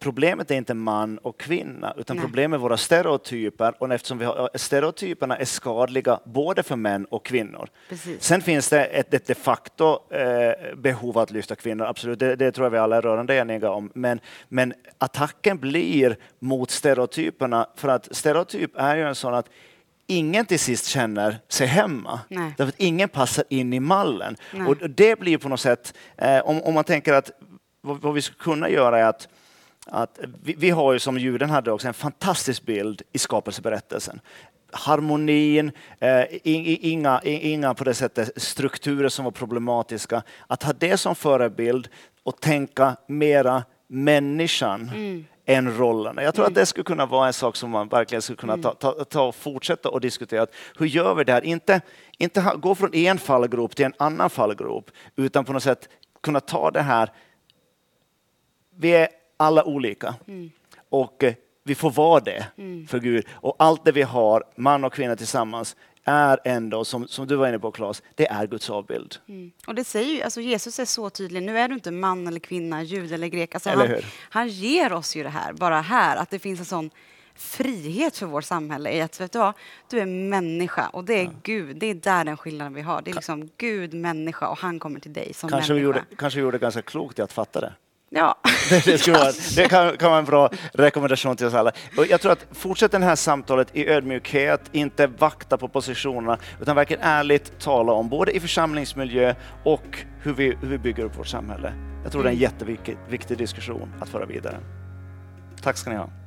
problemet 0.00 0.50
är 0.50 0.54
inte 0.54 0.74
man 0.74 1.18
och 1.18 1.40
kvinna, 1.40 1.94
utan 1.96 2.16
Nej. 2.16 2.24
problemet 2.24 2.58
är 2.58 2.60
våra 2.60 2.76
stereotyper 2.76 3.74
och 3.78 3.94
eftersom 3.94 4.18
vi 4.18 4.24
har, 4.24 4.50
stereotyperna 4.54 5.36
är 5.36 5.44
skadliga 5.44 6.20
både 6.24 6.62
för 6.62 6.76
män 6.76 7.04
och 7.04 7.24
kvinnor. 7.24 7.68
Precis. 7.88 8.22
Sen 8.22 8.42
finns 8.42 8.68
det 8.68 8.84
ett, 8.84 9.14
ett 9.14 9.26
de 9.26 9.34
facto 9.34 10.14
eh, 10.14 10.76
behov 10.76 11.18
att 11.18 11.30
lyfta 11.30 11.54
kvinnor, 11.54 11.86
absolut, 11.86 12.18
det, 12.18 12.36
det 12.36 12.52
tror 12.52 12.64
jag 12.64 12.70
vi 12.70 12.78
alla 12.78 12.96
är 12.96 13.02
rörande 13.02 13.34
eniga 13.34 13.70
om. 13.70 13.90
Men, 13.94 14.20
men 14.48 14.74
attacken 14.98 15.58
blir 15.58 16.16
mot 16.38 16.70
stereotyperna, 16.70 17.66
för 17.76 17.88
att 17.88 18.08
stereotyp 18.16 18.70
är 18.74 18.96
ju 18.96 19.02
en 19.02 19.14
sån 19.14 19.34
att 19.34 19.46
ingen 20.10 20.46
till 20.46 20.58
sist 20.60 20.86
känner 20.86 21.38
sig 21.48 21.66
hemma. 21.66 22.20
Nej. 22.28 22.54
Därför 22.56 22.68
att 22.68 22.80
ingen 22.80 23.08
passar 23.08 23.44
in 23.48 23.72
i 23.72 23.80
mallen. 23.80 24.36
Nej. 24.52 24.66
Och 24.66 24.76
det 24.90 25.18
blir 25.18 25.38
på 25.38 25.48
något 25.48 25.60
sätt, 25.60 25.94
eh, 26.16 26.38
om, 26.38 26.62
om 26.62 26.74
man 26.74 26.84
tänker 26.84 27.12
att 27.12 27.30
vad, 27.80 28.00
vad 28.00 28.14
vi 28.14 28.22
skulle 28.22 28.38
kunna 28.38 28.68
göra 28.68 28.98
är 28.98 29.04
att 29.04 29.28
att 29.86 30.20
vi, 30.42 30.54
vi 30.58 30.70
har 30.70 30.92
ju 30.92 30.98
som 30.98 31.18
juden 31.18 31.50
hade 31.50 31.72
också 31.72 31.88
en 31.88 31.94
fantastisk 31.94 32.66
bild 32.66 33.02
i 33.12 33.18
skapelseberättelsen. 33.18 34.20
Harmonin, 34.72 35.72
eh, 35.98 36.24
inga, 36.42 37.20
inga 37.22 37.74
på 37.74 37.84
det 37.84 37.94
sättet 37.94 38.42
strukturer 38.42 39.08
som 39.08 39.24
var 39.24 39.32
problematiska. 39.32 40.22
Att 40.46 40.62
ha 40.62 40.72
det 40.72 40.96
som 40.96 41.14
förebild 41.14 41.88
och 42.22 42.40
tänka 42.40 42.96
mera 43.06 43.64
människan 43.88 44.90
än 45.46 45.78
rollerna. 45.78 46.22
Jag 46.22 46.34
tror 46.34 46.46
att 46.46 46.54
det 46.54 46.66
skulle 46.66 46.84
kunna 46.84 47.06
vara 47.06 47.26
en 47.26 47.32
sak 47.32 47.56
som 47.56 47.70
man 47.70 47.88
verkligen 47.88 48.22
skulle 48.22 48.36
kunna 48.36 48.56
ta, 48.56 48.74
ta, 48.74 49.04
ta 49.04 49.22
och 49.22 49.34
fortsätta 49.34 49.88
och 49.88 50.00
diskutera. 50.00 50.46
Hur 50.78 50.86
gör 50.86 51.14
vi 51.14 51.24
det 51.24 51.32
här? 51.32 51.44
Inte, 51.44 51.80
inte 52.18 52.40
ha, 52.40 52.54
gå 52.54 52.74
från 52.74 52.94
en 52.94 53.18
fallgrop 53.18 53.76
till 53.76 53.84
en 53.84 53.94
annan 53.98 54.30
fallgrop, 54.30 54.90
utan 55.16 55.44
på 55.44 55.52
något 55.52 55.62
sätt 55.62 55.88
kunna 56.22 56.40
ta 56.40 56.70
det 56.70 56.82
här 56.82 57.10
vi 58.80 58.90
är 58.90 59.08
alla 59.36 59.64
olika. 59.64 60.14
Och 60.88 61.24
eh, 61.24 61.34
vi 61.64 61.74
får 61.74 61.90
vara 61.90 62.20
det 62.20 62.46
för 62.88 62.98
Gud. 62.98 63.26
Och 63.30 63.56
allt 63.58 63.84
det 63.84 63.92
vi 63.92 64.02
har, 64.02 64.44
man 64.56 64.84
och 64.84 64.92
kvinna 64.92 65.16
tillsammans, 65.16 65.76
är 66.10 66.38
ändå, 66.44 66.84
som, 66.84 67.08
som 67.08 67.26
du 67.26 67.36
var 67.36 67.48
inne 67.48 67.58
på 67.58 67.70
Claes, 67.70 68.02
det 68.14 68.26
är 68.26 68.46
Guds 68.46 68.70
avbild. 68.70 69.16
Mm. 69.28 69.52
Och 69.66 69.74
det 69.74 69.84
säger 69.84 70.14
ju, 70.14 70.22
alltså 70.22 70.40
Jesus 70.40 70.78
är 70.78 70.84
så 70.84 71.10
tydlig, 71.10 71.42
nu 71.42 71.58
är 71.58 71.68
du 71.68 71.74
inte 71.74 71.90
man 71.90 72.26
eller 72.26 72.40
kvinna, 72.40 72.82
jud 72.82 73.12
eller 73.12 73.26
grek. 73.26 73.54
Alltså 73.54 73.70
Eller 73.70 73.88
han, 73.88 74.02
han 74.30 74.48
ger 74.48 74.92
oss 74.92 75.16
ju 75.16 75.22
det 75.22 75.28
här, 75.28 75.52
bara 75.52 75.80
här, 75.80 76.16
att 76.16 76.30
det 76.30 76.38
finns 76.38 76.60
en 76.60 76.66
sån 76.66 76.90
frihet 77.34 78.16
för 78.16 78.26
vårt 78.26 78.44
samhälle 78.44 78.92
i 78.92 79.00
att 79.00 79.20
vet 79.20 79.32
du, 79.32 79.38
vad, 79.38 79.54
du 79.90 79.98
är 80.00 80.06
människa 80.06 80.88
och 80.88 81.04
det 81.04 81.14
är 81.14 81.30
Gud, 81.42 81.76
det 81.76 81.86
är 81.86 81.94
där 81.94 82.24
den 82.24 82.36
skillnaden 82.36 82.74
vi 82.74 82.82
har. 82.82 83.02
Det 83.02 83.10
är 83.10 83.14
liksom 83.14 83.50
Gud, 83.56 83.94
människa 83.94 84.48
och 84.48 84.58
han 84.58 84.78
kommer 84.78 85.00
till 85.00 85.12
dig 85.12 85.34
som 85.34 85.50
Kanske 85.50 85.74
vi, 85.74 85.80
människa. 85.80 85.98
gjorde, 86.00 86.16
kanske 86.16 86.38
vi 86.38 86.42
gjorde 86.42 86.58
ganska 86.58 86.82
klokt 86.82 87.18
i 87.18 87.22
att 87.22 87.32
fatta 87.32 87.60
det. 87.60 87.72
Ja. 88.12 88.38
Det, 88.84 88.98
skulle 88.98 89.18
vara, 89.18 89.32
det 89.56 89.68
kan, 89.68 89.96
kan 89.96 90.10
vara 90.10 90.18
en 90.18 90.24
bra 90.24 90.50
rekommendation 90.72 91.36
till 91.36 91.46
oss 91.46 91.54
alla. 91.54 91.72
Och 91.96 92.06
jag 92.06 92.20
tror 92.20 92.32
att 92.32 92.46
fortsätt 92.52 92.92
det 92.92 92.98
här 92.98 93.16
samtalet 93.16 93.68
i 93.72 93.88
ödmjukhet, 93.88 94.60
inte 94.72 95.06
vakta 95.06 95.58
på 95.58 95.68
positionerna, 95.68 96.38
utan 96.60 96.76
verkligen 96.76 97.02
ärligt 97.02 97.58
tala 97.58 97.92
om 97.92 98.08
både 98.08 98.36
i 98.36 98.40
församlingsmiljö 98.40 99.34
och 99.64 100.04
hur 100.22 100.32
vi, 100.32 100.56
hur 100.60 100.68
vi 100.68 100.78
bygger 100.78 101.04
upp 101.04 101.18
vårt 101.18 101.26
samhälle. 101.26 101.72
Jag 102.02 102.12
tror 102.12 102.22
det 102.22 102.28
är 102.28 102.32
en 102.32 102.38
jätteviktig 102.38 102.96
viktig 103.08 103.38
diskussion 103.38 103.94
att 104.00 104.08
föra 104.08 104.26
vidare. 104.26 104.56
Tack 105.62 105.76
ska 105.76 105.90
ni 105.90 105.96
ha. 105.96 106.19